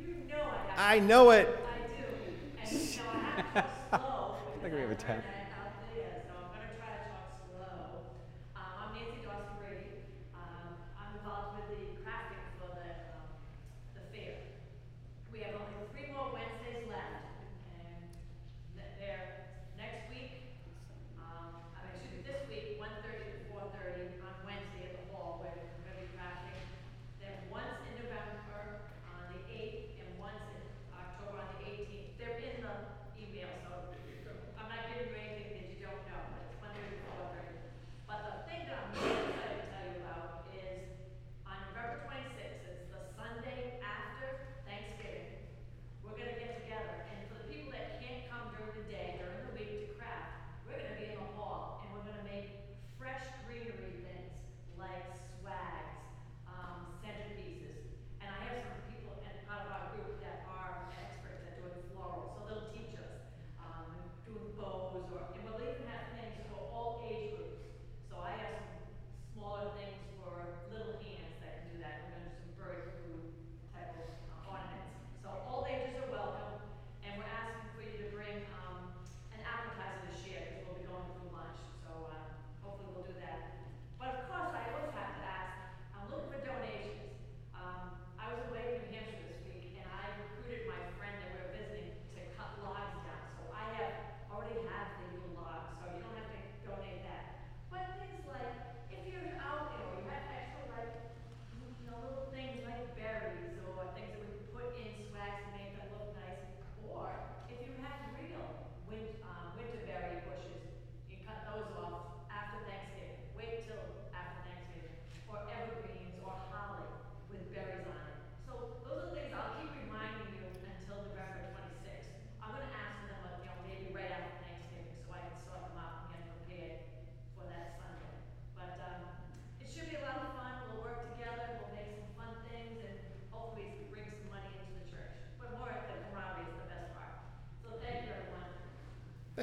You 0.00 0.14
know 0.28 0.36
I 0.36 0.92
have. 0.92 1.02
I 1.02 1.06
know 1.06 1.30
it. 1.30 1.48
I 1.48 1.86
do. 1.86 2.70
And 2.70 2.72
you 2.72 2.96
know, 2.98 3.02
I 3.12 3.50
have 3.50 3.54
to 3.54 3.90
talk 3.90 3.90
slow. 3.90 4.34
I 4.58 4.62
think 4.62 4.74
we 4.74 4.80
have 4.80 4.90
a 4.90 4.94
because 4.94 5.37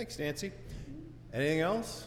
Thanks, 0.05 0.19
Nancy. 0.19 0.51
Anything 1.33 1.61
else? 1.61 2.05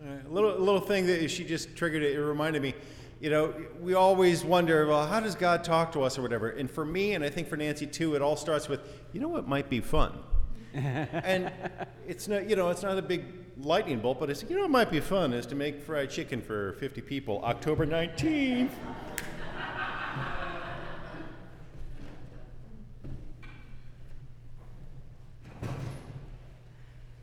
Right, 0.00 0.26
a 0.26 0.28
little, 0.28 0.56
a 0.56 0.58
little 0.58 0.80
thing 0.80 1.06
that 1.06 1.30
she 1.30 1.44
just 1.44 1.76
triggered. 1.76 2.02
It 2.02 2.20
reminded 2.20 2.62
me. 2.62 2.74
you 3.20 3.30
know, 3.30 3.54
we 3.80 3.94
always 3.94 4.44
wonder, 4.44 4.84
well, 4.88 5.06
how 5.06 5.20
does 5.20 5.36
God 5.36 5.62
talk 5.62 5.92
to 5.92 6.02
us 6.02 6.18
or 6.18 6.22
whatever? 6.22 6.48
And 6.50 6.68
for 6.68 6.84
me, 6.84 7.14
and 7.14 7.22
I 7.22 7.30
think 7.30 7.46
for 7.46 7.56
Nancy 7.56 7.86
too, 7.86 8.16
it 8.16 8.22
all 8.22 8.34
starts 8.34 8.68
with, 8.68 8.80
you 9.12 9.20
know 9.20 9.28
what 9.28 9.46
might 9.46 9.70
be 9.70 9.78
fun? 9.78 10.18
and 10.74 11.52
it's 12.08 12.26
not, 12.26 12.50
you 12.50 12.56
know, 12.56 12.70
it's 12.70 12.82
not 12.82 12.98
a 12.98 13.02
big 13.02 13.26
lightning 13.56 14.00
bolt, 14.00 14.18
but 14.18 14.28
it's, 14.28 14.42
you 14.42 14.56
know, 14.56 14.62
what 14.62 14.70
might 14.72 14.90
be 14.90 14.98
fun 14.98 15.32
is 15.32 15.46
to 15.46 15.54
make 15.54 15.80
fried 15.80 16.10
chicken 16.10 16.42
for 16.42 16.72
50 16.80 17.02
people 17.02 17.40
October 17.44 17.86
19th. 17.86 18.70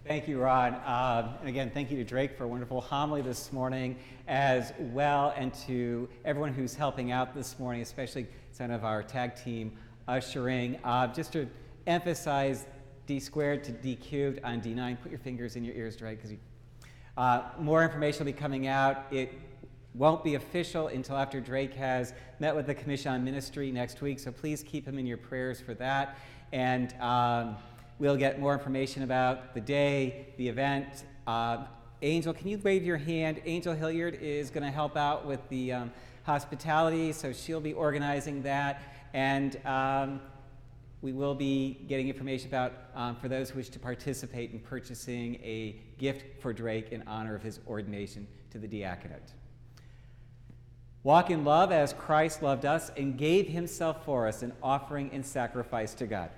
Thank 0.07 0.27
you, 0.27 0.39
Ron. 0.39 0.75
Uh, 0.75 1.35
and 1.39 1.49
again, 1.49 1.71
thank 1.73 1.89
you 1.89 1.97
to 1.97 2.03
Drake 2.03 2.37
for 2.37 2.43
a 2.43 2.47
wonderful 2.47 2.79
homily 2.79 3.23
this 3.23 3.51
morning, 3.51 3.97
as 4.27 4.71
well, 4.77 5.33
and 5.35 5.51
to 5.65 6.07
everyone 6.23 6.53
who's 6.53 6.75
helping 6.75 7.11
out 7.11 7.33
this 7.33 7.57
morning, 7.57 7.81
especially 7.81 8.27
some 8.51 8.69
of 8.69 8.85
our 8.85 9.01
tag 9.01 9.35
team 9.35 9.75
ushering. 10.07 10.77
Uh, 10.83 11.07
just 11.07 11.33
to 11.33 11.49
emphasize 11.87 12.67
d 13.07 13.19
squared 13.19 13.63
to 13.63 13.71
d 13.71 13.95
cubed 13.95 14.39
on 14.43 14.61
d9, 14.61 15.01
put 15.01 15.09
your 15.09 15.17
fingers 15.17 15.55
in 15.55 15.65
your 15.65 15.73
ears, 15.73 15.95
Drake, 15.95 16.21
because 16.21 16.37
uh, 17.17 17.41
more 17.57 17.83
information 17.83 18.19
will 18.19 18.31
be 18.31 18.37
coming 18.37 18.67
out. 18.67 19.07
It 19.09 19.33
won't 19.95 20.23
be 20.23 20.35
official 20.35 20.85
until 20.85 21.17
after 21.17 21.41
Drake 21.41 21.73
has 21.73 22.13
met 22.37 22.55
with 22.55 22.67
the 22.67 22.75
Commission 22.75 23.11
on 23.11 23.23
Ministry 23.23 23.71
next 23.71 24.01
week, 24.01 24.19
so 24.19 24.31
please 24.31 24.61
keep 24.61 24.87
him 24.87 24.99
in 24.99 25.07
your 25.07 25.17
prayers 25.17 25.59
for 25.59 25.73
that. 25.73 26.19
And 26.51 26.93
um, 27.01 27.57
We'll 27.97 28.17
get 28.17 28.41
more 28.41 28.51
information 28.51 29.03
about 29.03 29.53
the 29.53 29.61
day, 29.61 30.27
the 30.35 30.49
event. 30.49 31.05
Uh, 31.25 31.63
Angel, 32.01 32.33
can 32.33 32.49
you 32.49 32.57
wave 32.57 32.83
your 32.83 32.97
hand? 32.97 33.41
Angel 33.45 33.73
Hilliard 33.73 34.15
is 34.21 34.49
going 34.49 34.65
to 34.65 34.71
help 34.71 34.97
out 34.97 35.25
with 35.25 35.39
the 35.47 35.71
um, 35.71 35.91
hospitality, 36.23 37.13
so 37.13 37.31
she'll 37.31 37.61
be 37.61 37.71
organizing 37.71 38.41
that. 38.43 38.83
And 39.13 39.65
um, 39.65 40.19
we 41.01 41.13
will 41.13 41.35
be 41.35 41.85
getting 41.87 42.09
information 42.09 42.49
about, 42.49 42.73
um, 42.95 43.15
for 43.15 43.29
those 43.29 43.51
who 43.51 43.59
wish 43.59 43.69
to 43.69 43.79
participate 43.79 44.51
in 44.51 44.59
purchasing 44.59 45.35
a 45.35 45.81
gift 45.97 46.41
for 46.41 46.51
Drake 46.51 46.91
in 46.91 47.01
honor 47.07 47.33
of 47.33 47.43
his 47.43 47.61
ordination 47.65 48.27
to 48.51 48.59
the 48.59 48.67
diaconate. 48.67 49.31
Walk 51.03 51.29
in 51.29 51.45
love 51.45 51.71
as 51.71 51.93
Christ 51.93 52.43
loved 52.43 52.65
us 52.65 52.91
and 52.97 53.17
gave 53.17 53.47
himself 53.47 54.03
for 54.03 54.27
us, 54.27 54.41
an 54.41 54.51
offering 54.61 55.11
and 55.13 55.25
sacrifice 55.25 55.93
to 55.93 56.07
God. 56.07 56.29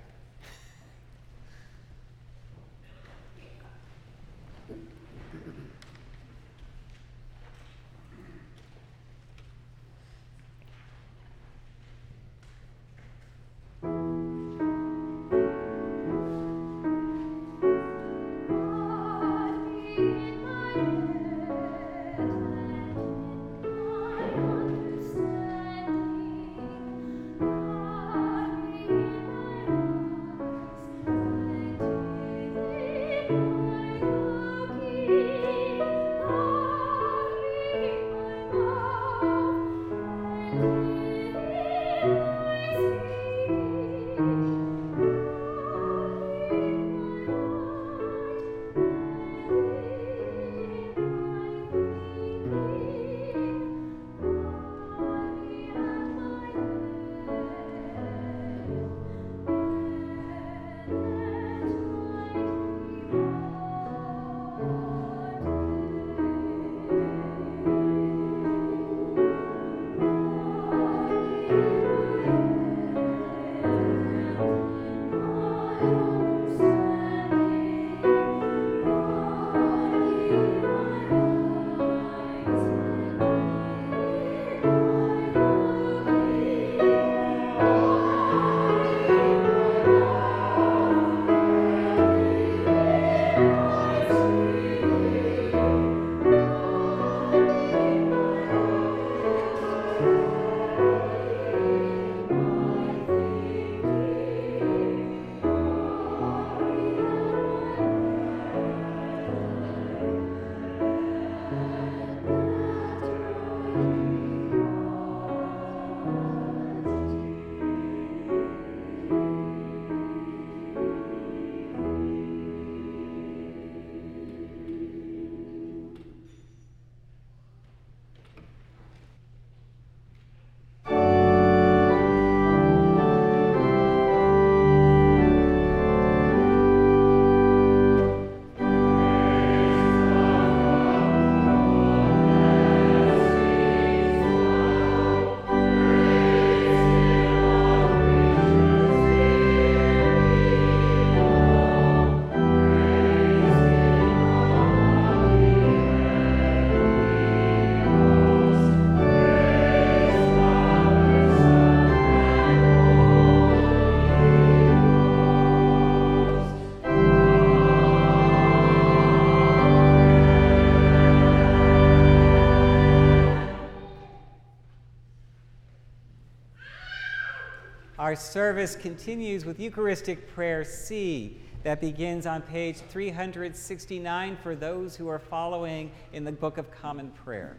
Our 178.08 178.16
service 178.16 178.74
continues 178.74 179.44
with 179.44 179.60
Eucharistic 179.60 180.34
Prayer 180.34 180.64
C 180.64 181.42
that 181.62 181.78
begins 181.78 182.24
on 182.24 182.40
page 182.40 182.78
369 182.88 184.38
for 184.42 184.56
those 184.56 184.96
who 184.96 185.08
are 185.08 185.18
following 185.18 185.90
in 186.14 186.24
the 186.24 186.32
Book 186.32 186.56
of 186.56 186.70
Common 186.70 187.10
Prayer. 187.10 187.58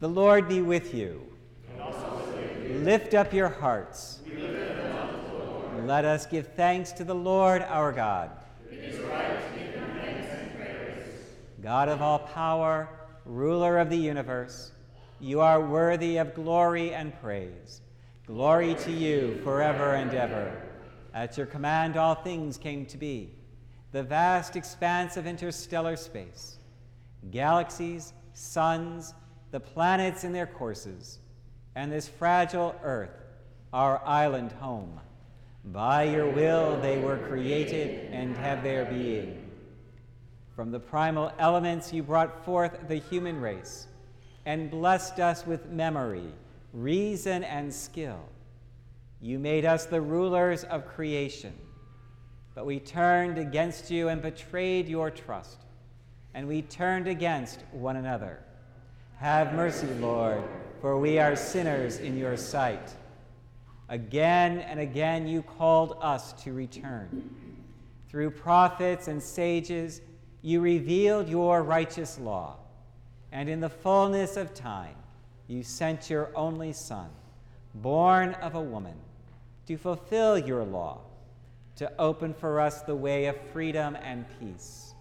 The 0.00 0.08
Lord 0.08 0.48
be 0.48 0.62
with 0.62 0.94
you. 0.94 1.26
With. 1.76 2.82
Lift 2.82 3.12
up 3.12 3.34
your 3.34 3.50
hearts. 3.50 4.22
Up 4.26 5.84
Let 5.84 6.06
us 6.06 6.24
give 6.24 6.46
thanks 6.54 6.92
to 6.92 7.04
the 7.04 7.14
Lord 7.14 7.60
our 7.60 7.92
God. 7.92 8.30
Right 8.72 9.36
God 11.60 11.90
of 11.90 12.00
all 12.00 12.20
power, 12.20 12.88
ruler 13.26 13.76
of 13.76 13.90
the 13.90 13.98
universe, 13.98 14.70
you 15.24 15.40
are 15.40 15.58
worthy 15.58 16.18
of 16.18 16.34
glory 16.34 16.92
and 16.92 17.18
praise. 17.22 17.80
Glory 18.26 18.74
to 18.74 18.92
you 18.92 19.40
forever 19.42 19.94
and 19.94 20.12
ever. 20.12 20.60
At 21.14 21.38
your 21.38 21.46
command, 21.46 21.96
all 21.96 22.14
things 22.14 22.58
came 22.58 22.84
to 22.86 22.98
be. 22.98 23.30
The 23.92 24.02
vast 24.02 24.54
expanse 24.54 25.16
of 25.16 25.26
interstellar 25.26 25.96
space, 25.96 26.58
galaxies, 27.30 28.12
suns, 28.34 29.14
the 29.50 29.60
planets 29.60 30.24
in 30.24 30.32
their 30.32 30.46
courses, 30.46 31.20
and 31.74 31.90
this 31.90 32.06
fragile 32.06 32.74
earth, 32.82 33.24
our 33.72 34.04
island 34.04 34.52
home. 34.52 35.00
By 35.64 36.02
your 36.02 36.30
will 36.30 36.78
they 36.82 36.98
were 36.98 37.16
created 37.16 38.12
and 38.12 38.36
have 38.36 38.62
their 38.62 38.84
being. 38.84 39.50
From 40.54 40.70
the 40.70 40.80
primal 40.80 41.32
elements 41.38 41.94
you 41.94 42.02
brought 42.02 42.44
forth 42.44 42.88
the 42.88 42.96
human 42.96 43.40
race 43.40 43.86
and 44.46 44.70
blessed 44.70 45.20
us 45.20 45.46
with 45.46 45.70
memory, 45.70 46.32
reason, 46.72 47.44
and 47.44 47.72
skill. 47.72 48.20
You 49.20 49.38
made 49.38 49.64
us 49.64 49.86
the 49.86 50.00
rulers 50.00 50.64
of 50.64 50.86
creation, 50.86 51.54
but 52.54 52.66
we 52.66 52.78
turned 52.78 53.38
against 53.38 53.90
you 53.90 54.08
and 54.08 54.20
betrayed 54.20 54.88
your 54.88 55.10
trust, 55.10 55.58
and 56.34 56.46
we 56.46 56.62
turned 56.62 57.08
against 57.08 57.60
one 57.72 57.96
another. 57.96 58.40
Have 59.16 59.54
mercy, 59.54 59.86
Lord, 60.00 60.42
for 60.80 60.98
we 60.98 61.18
are 61.18 61.36
sinners 61.36 61.98
in 61.98 62.16
your 62.18 62.36
sight. 62.36 62.94
Again 63.88 64.58
and 64.58 64.80
again 64.80 65.26
you 65.26 65.42
called 65.42 65.96
us 66.00 66.32
to 66.44 66.52
return. 66.52 67.30
Through 68.08 68.30
prophets 68.32 69.08
and 69.08 69.22
sages, 69.22 70.00
you 70.42 70.60
revealed 70.60 71.28
your 71.28 71.62
righteous 71.62 72.18
law, 72.18 72.56
and 73.34 73.48
in 73.48 73.58
the 73.58 73.68
fullness 73.68 74.36
of 74.36 74.54
time, 74.54 74.94
you 75.48 75.64
sent 75.64 76.08
your 76.08 76.30
only 76.36 76.72
Son, 76.72 77.10
born 77.74 78.34
of 78.34 78.54
a 78.54 78.60
woman, 78.60 78.94
to 79.66 79.76
fulfill 79.76 80.38
your 80.38 80.62
law, 80.62 81.00
to 81.74 81.90
open 81.98 82.32
for 82.32 82.60
us 82.60 82.82
the 82.82 82.94
way 82.94 83.26
of 83.26 83.36
freedom 83.52 83.96
and 83.96 84.24
peace. 84.38 84.94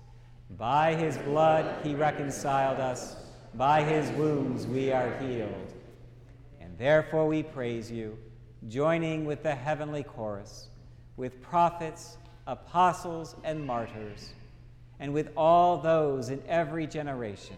By 0.57 0.95
his 0.95 1.15
blood, 1.19 1.85
he 1.85 1.93
reconciled 1.93 2.79
us. 2.79 3.17
By 3.53 3.83
his 3.83 4.09
wounds, 4.17 4.65
we 4.65 4.91
are 4.91 5.15
healed. 5.19 5.73
And 6.59 6.75
therefore, 6.79 7.27
we 7.27 7.43
praise 7.43 7.91
you, 7.91 8.17
joining 8.67 9.25
with 9.25 9.43
the 9.43 9.53
heavenly 9.53 10.01
chorus, 10.01 10.69
with 11.17 11.39
prophets, 11.39 12.17
apostles, 12.47 13.35
and 13.43 13.63
martyrs, 13.63 14.33
and 14.99 15.13
with 15.13 15.29
all 15.37 15.77
those 15.77 16.29
in 16.29 16.41
every 16.47 16.87
generation 16.87 17.57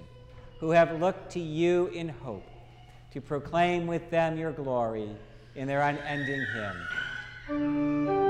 who 0.65 0.71
have 0.71 0.99
looked 0.99 1.29
to 1.33 1.39
you 1.39 1.85
in 1.93 2.09
hope 2.09 2.49
to 3.11 3.21
proclaim 3.21 3.85
with 3.85 4.09
them 4.09 4.35
your 4.35 4.51
glory 4.51 5.07
in 5.53 5.67
their 5.67 5.83
unending 5.83 6.43
hymn. 7.47 8.24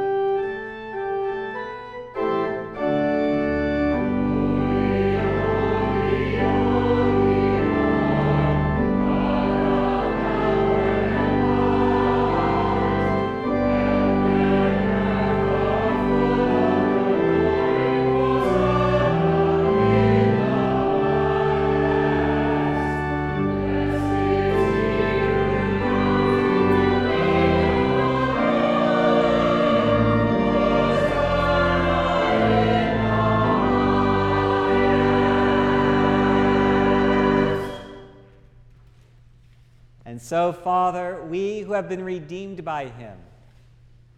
So, 40.25 40.51
Father, 40.51 41.23
we 41.29 41.59
who 41.59 41.73
have 41.73 41.87
been 41.87 42.03
redeemed 42.03 42.65
by 42.65 42.87
him 42.87 43.15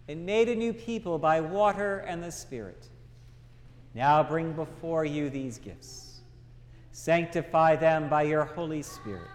and 0.07 0.25
made 0.25 0.47
a 0.47 0.55
new 0.55 0.71
people 0.71 1.19
by 1.19 1.41
water 1.41 1.97
and 1.97 2.23
the 2.23 2.31
Spirit, 2.31 2.87
now 3.93 4.23
bring 4.23 4.53
before 4.53 5.03
you 5.03 5.29
these 5.29 5.57
gifts. 5.57 6.21
Sanctify 6.93 7.75
them 7.75 8.07
by 8.07 8.21
your 8.21 8.45
Holy 8.45 8.81
Spirit 8.81 9.27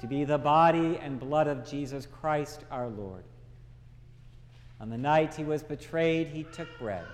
to 0.00 0.06
be 0.06 0.22
the 0.22 0.38
body 0.38 0.98
and 1.02 1.18
blood 1.18 1.48
of 1.48 1.68
Jesus 1.68 2.06
Christ 2.06 2.64
our 2.70 2.88
Lord. 2.88 3.24
On 4.80 4.90
the 4.90 4.96
night 4.96 5.34
he 5.34 5.42
was 5.42 5.64
betrayed, 5.64 6.28
he 6.28 6.44
took 6.44 6.68
bread, 6.78 7.06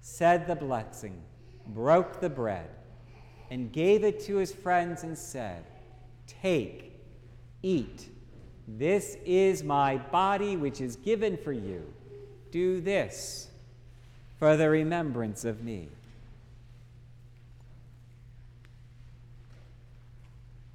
said 0.00 0.48
the 0.48 0.56
blessing, 0.56 1.22
broke 1.68 2.20
the 2.20 2.28
bread, 2.28 2.68
and 3.48 3.70
gave 3.70 4.02
it 4.02 4.18
to 4.24 4.38
his 4.38 4.52
friends 4.52 5.04
and 5.04 5.16
said, 5.16 5.62
Take 6.26 6.87
Eat. 7.62 8.08
This 8.66 9.16
is 9.24 9.62
my 9.64 9.96
body, 9.96 10.56
which 10.56 10.80
is 10.80 10.96
given 10.96 11.36
for 11.36 11.52
you. 11.52 11.82
Do 12.50 12.80
this 12.80 13.48
for 14.38 14.56
the 14.56 14.68
remembrance 14.68 15.44
of 15.44 15.62
me. 15.62 15.88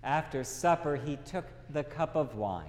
After 0.03 0.43
supper, 0.43 0.97
he 0.97 1.17
took 1.17 1.45
the 1.69 1.83
cup 1.83 2.15
of 2.15 2.35
wine, 2.35 2.67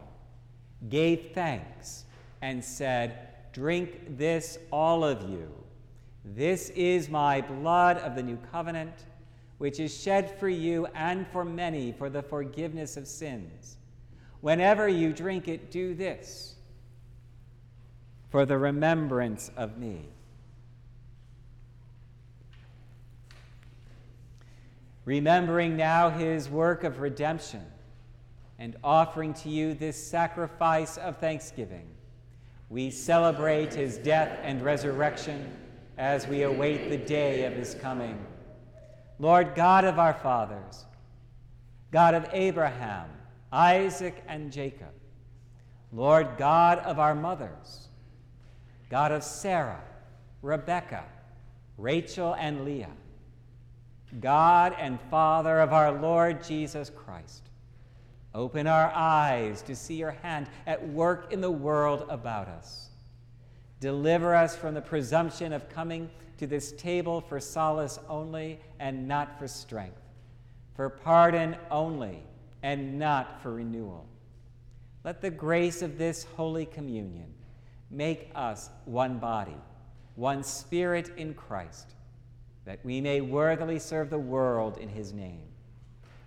gave 0.89 1.33
thanks, 1.35 2.05
and 2.43 2.65
said, 2.65 3.29
Drink 3.53 4.17
this, 4.17 4.59
all 4.71 5.05
of 5.05 5.29
you. 5.29 5.53
This 6.25 6.71
is 6.71 7.09
my 7.09 7.41
blood 7.41 7.99
of 7.99 8.15
the 8.15 8.23
new 8.23 8.39
covenant, 8.53 8.95
which 9.59 9.81
is 9.81 9.97
shed 9.97 10.39
for 10.39 10.49
you 10.49 10.87
and 10.95 11.27
for 11.29 11.45
many 11.45 11.93
for 11.93 12.09
the 12.09 12.23
forgiveness 12.23 12.97
of 12.97 13.07
sins. 13.07 13.77
Whenever 14.45 14.86
you 14.86 15.11
drink 15.11 15.49
it, 15.49 15.70
do 15.70 15.95
this 15.95 16.55
for 18.28 18.45
the 18.45 18.59
remembrance 18.59 19.51
of 19.57 19.78
me. 19.78 20.05
Remembering 25.07 25.78
now 25.78 26.11
his 26.11 26.51
work 26.51 26.84
of 26.84 27.01
redemption 27.01 27.64
and 28.59 28.76
offering 28.84 29.32
to 29.32 29.49
you 29.49 29.72
this 29.72 29.97
sacrifice 29.97 30.99
of 30.99 31.16
thanksgiving, 31.16 31.86
we 32.68 32.90
celebrate 32.90 33.72
his 33.72 33.97
death 33.97 34.40
and 34.42 34.61
resurrection 34.61 35.57
as 35.97 36.26
we 36.26 36.42
await 36.42 36.90
the 36.90 36.99
day 36.99 37.47
of 37.47 37.55
his 37.55 37.76
coming. 37.76 38.22
Lord 39.18 39.55
God 39.55 39.86
of 39.86 39.99
our 39.99 40.12
fathers, 40.12 40.84
God 41.90 42.12
of 42.12 42.28
Abraham, 42.34 43.09
Isaac 43.55 44.21
and 44.27 44.51
Jacob, 44.51 44.91
Lord 45.93 46.37
God 46.37 46.81
of 46.81 46.99
our 46.99 47.15
mothers, 47.15 47.87
God 48.91 49.13
of 49.13 49.23
Sarah, 49.23 49.81
Rebekah, 50.43 51.05
Rachel, 51.79 52.35
and 52.35 52.65
Leah, 52.65 52.91
God 54.21 54.75
and 54.77 54.99
Father 55.09 55.61
of 55.61 55.73
our 55.73 55.93
Lord 55.93 56.43
Jesus 56.43 56.91
Christ, 56.91 57.45
open 58.35 58.67
our 58.67 58.91
eyes 58.93 59.63
to 59.63 59.77
see 59.77 59.95
your 59.95 60.17
hand 60.23 60.49
at 60.67 60.89
work 60.89 61.33
in 61.33 61.41
the 61.41 61.49
world 61.49 62.07
about 62.09 62.49
us. 62.49 62.89
Deliver 63.79 64.35
us 64.35 64.57
from 64.57 64.75
the 64.75 64.83
presumption 64.83 65.53
of 65.53 65.69
coming 65.69 66.11
to 66.39 66.49
this 66.49 66.73
table 66.73 67.21
for 67.21 67.39
solace 67.39 68.01
only 68.09 68.59
and 68.81 69.07
not 69.07 69.39
for 69.39 69.47
strength, 69.47 70.03
for 70.75 70.91
pardon 70.91 71.57
only 71.71 72.25
and 72.65 72.99
not 72.99 73.43
for 73.43 73.53
renewal. 73.53 74.07
Let 75.05 75.21
the 75.21 75.31
grace 75.31 75.83
of 75.83 75.99
this 75.99 76.25
Holy 76.35 76.65
Communion 76.65 77.35
make 77.91 78.31
us 78.35 78.71
one 78.87 79.19
body, 79.19 79.59
one 80.15 80.43
spirit 80.43 81.11
in 81.19 81.35
Christ, 81.35 81.93
that 82.65 82.83
we 82.83 83.03
may 83.03 83.21
worthily 83.21 83.79
serve 83.79 84.09
the 84.09 84.19
world 84.19 84.79
in 84.79 84.89
his 84.89 85.12
name. 85.12 85.43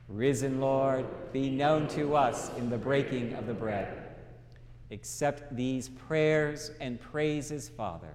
Risen 0.07 0.61
Lord, 0.61 1.07
be 1.33 1.49
known 1.49 1.87
to 1.89 2.15
us 2.15 2.55
in 2.55 2.69
the 2.69 2.77
breaking 2.77 3.33
of 3.33 3.47
the 3.47 3.55
bread. 3.55 3.97
Accept 4.91 5.55
these 5.55 5.89
prayers 5.89 6.69
and 6.79 7.01
praises, 7.01 7.67
Father, 7.67 8.13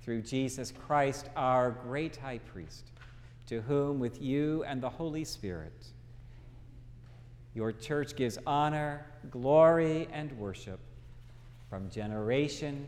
through 0.00 0.22
Jesus 0.22 0.72
Christ, 0.86 1.28
our 1.34 1.72
great 1.72 2.18
high 2.18 2.38
priest, 2.38 2.92
to 3.48 3.62
whom, 3.62 3.98
with 3.98 4.22
you 4.22 4.62
and 4.62 4.80
the 4.80 4.88
Holy 4.88 5.24
Spirit, 5.24 5.88
your 7.58 7.72
church 7.72 8.14
gives 8.14 8.38
honor, 8.46 9.04
glory, 9.32 10.06
and 10.12 10.30
worship 10.38 10.78
from 11.68 11.90
generation 11.90 12.86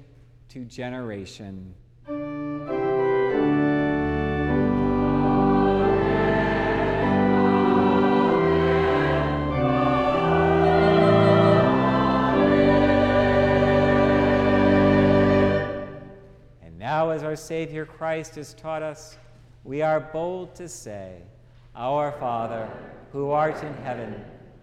to 0.49 0.65
generation. 0.65 1.75
And 16.63 16.79
now, 16.79 17.11
as 17.11 17.25
our 17.25 17.35
Savior 17.35 17.85
Christ 17.85 18.37
has 18.37 18.55
taught 18.55 18.85
us, 18.85 19.19
we 19.65 19.83
are 19.83 19.99
bold 19.99 20.55
to 20.55 20.69
say, 20.69 21.23
Our 21.75 22.13
Father, 22.13 22.71
who 23.11 23.33
art 23.33 23.61
in 23.65 23.75
heaven, 23.83 24.25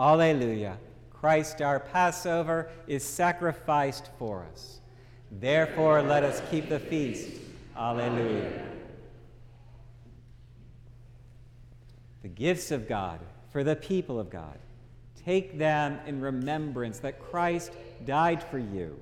Alleluia. 0.00 0.78
Christ 1.12 1.60
our 1.60 1.78
Passover 1.78 2.70
is 2.86 3.04
sacrificed 3.04 4.08
for 4.18 4.46
us. 4.50 4.80
Therefore, 5.30 6.00
let 6.00 6.24
us 6.24 6.40
keep 6.50 6.70
the 6.70 6.80
feast. 6.80 7.38
Alleluia. 7.76 8.66
The 12.22 12.28
gifts 12.28 12.70
of 12.70 12.88
God 12.88 13.20
for 13.52 13.62
the 13.62 13.76
people 13.76 14.18
of 14.18 14.30
God. 14.30 14.58
Take 15.24 15.58
them 15.58 15.98
in 16.06 16.20
remembrance 16.20 16.98
that 17.00 17.20
Christ 17.20 17.72
died 18.06 18.42
for 18.42 18.58
you, 18.58 18.98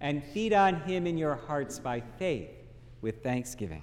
and 0.00 0.22
feed 0.22 0.52
on 0.52 0.80
him 0.82 1.06
in 1.06 1.16
your 1.16 1.34
hearts 1.34 1.78
by 1.78 2.02
faith 2.18 2.50
with 3.00 3.22
thanksgiving. 3.22 3.82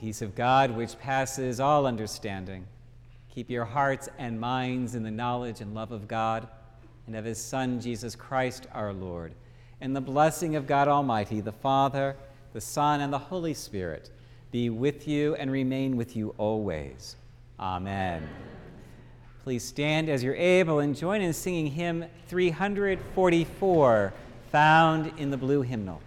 Peace 0.00 0.22
of 0.22 0.34
God, 0.34 0.70
which 0.70 0.98
passes 0.98 1.60
all 1.60 1.86
understanding, 1.86 2.66
keep 3.28 3.50
your 3.50 3.64
hearts 3.64 4.08
and 4.18 4.40
minds 4.40 4.94
in 4.94 5.02
the 5.02 5.10
knowledge 5.10 5.60
and 5.60 5.74
love 5.74 5.92
of 5.92 6.06
God 6.06 6.48
and 7.06 7.16
of 7.16 7.24
His 7.24 7.38
Son, 7.38 7.80
Jesus 7.80 8.14
Christ 8.14 8.66
our 8.72 8.92
Lord. 8.92 9.32
And 9.80 9.94
the 9.94 10.00
blessing 10.00 10.56
of 10.56 10.66
God 10.66 10.88
Almighty, 10.88 11.40
the 11.40 11.52
Father, 11.52 12.16
the 12.52 12.60
Son, 12.60 13.00
and 13.00 13.12
the 13.12 13.18
Holy 13.18 13.54
Spirit 13.54 14.10
be 14.50 14.70
with 14.70 15.06
you 15.06 15.34
and 15.34 15.50
remain 15.50 15.96
with 15.96 16.16
you 16.16 16.34
always. 16.38 17.16
Amen. 17.60 18.28
Please 19.44 19.62
stand 19.62 20.08
as 20.08 20.22
you're 20.22 20.34
able 20.34 20.80
and 20.80 20.96
join 20.96 21.20
in 21.20 21.32
singing 21.32 21.68
hymn 21.68 22.04
344, 22.28 24.12
found 24.50 25.12
in 25.18 25.30
the 25.30 25.36
blue 25.36 25.62
hymnal. 25.62 26.00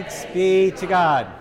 Thanks 0.00 0.24
be 0.32 0.70
to 0.70 0.86
God. 0.86 1.39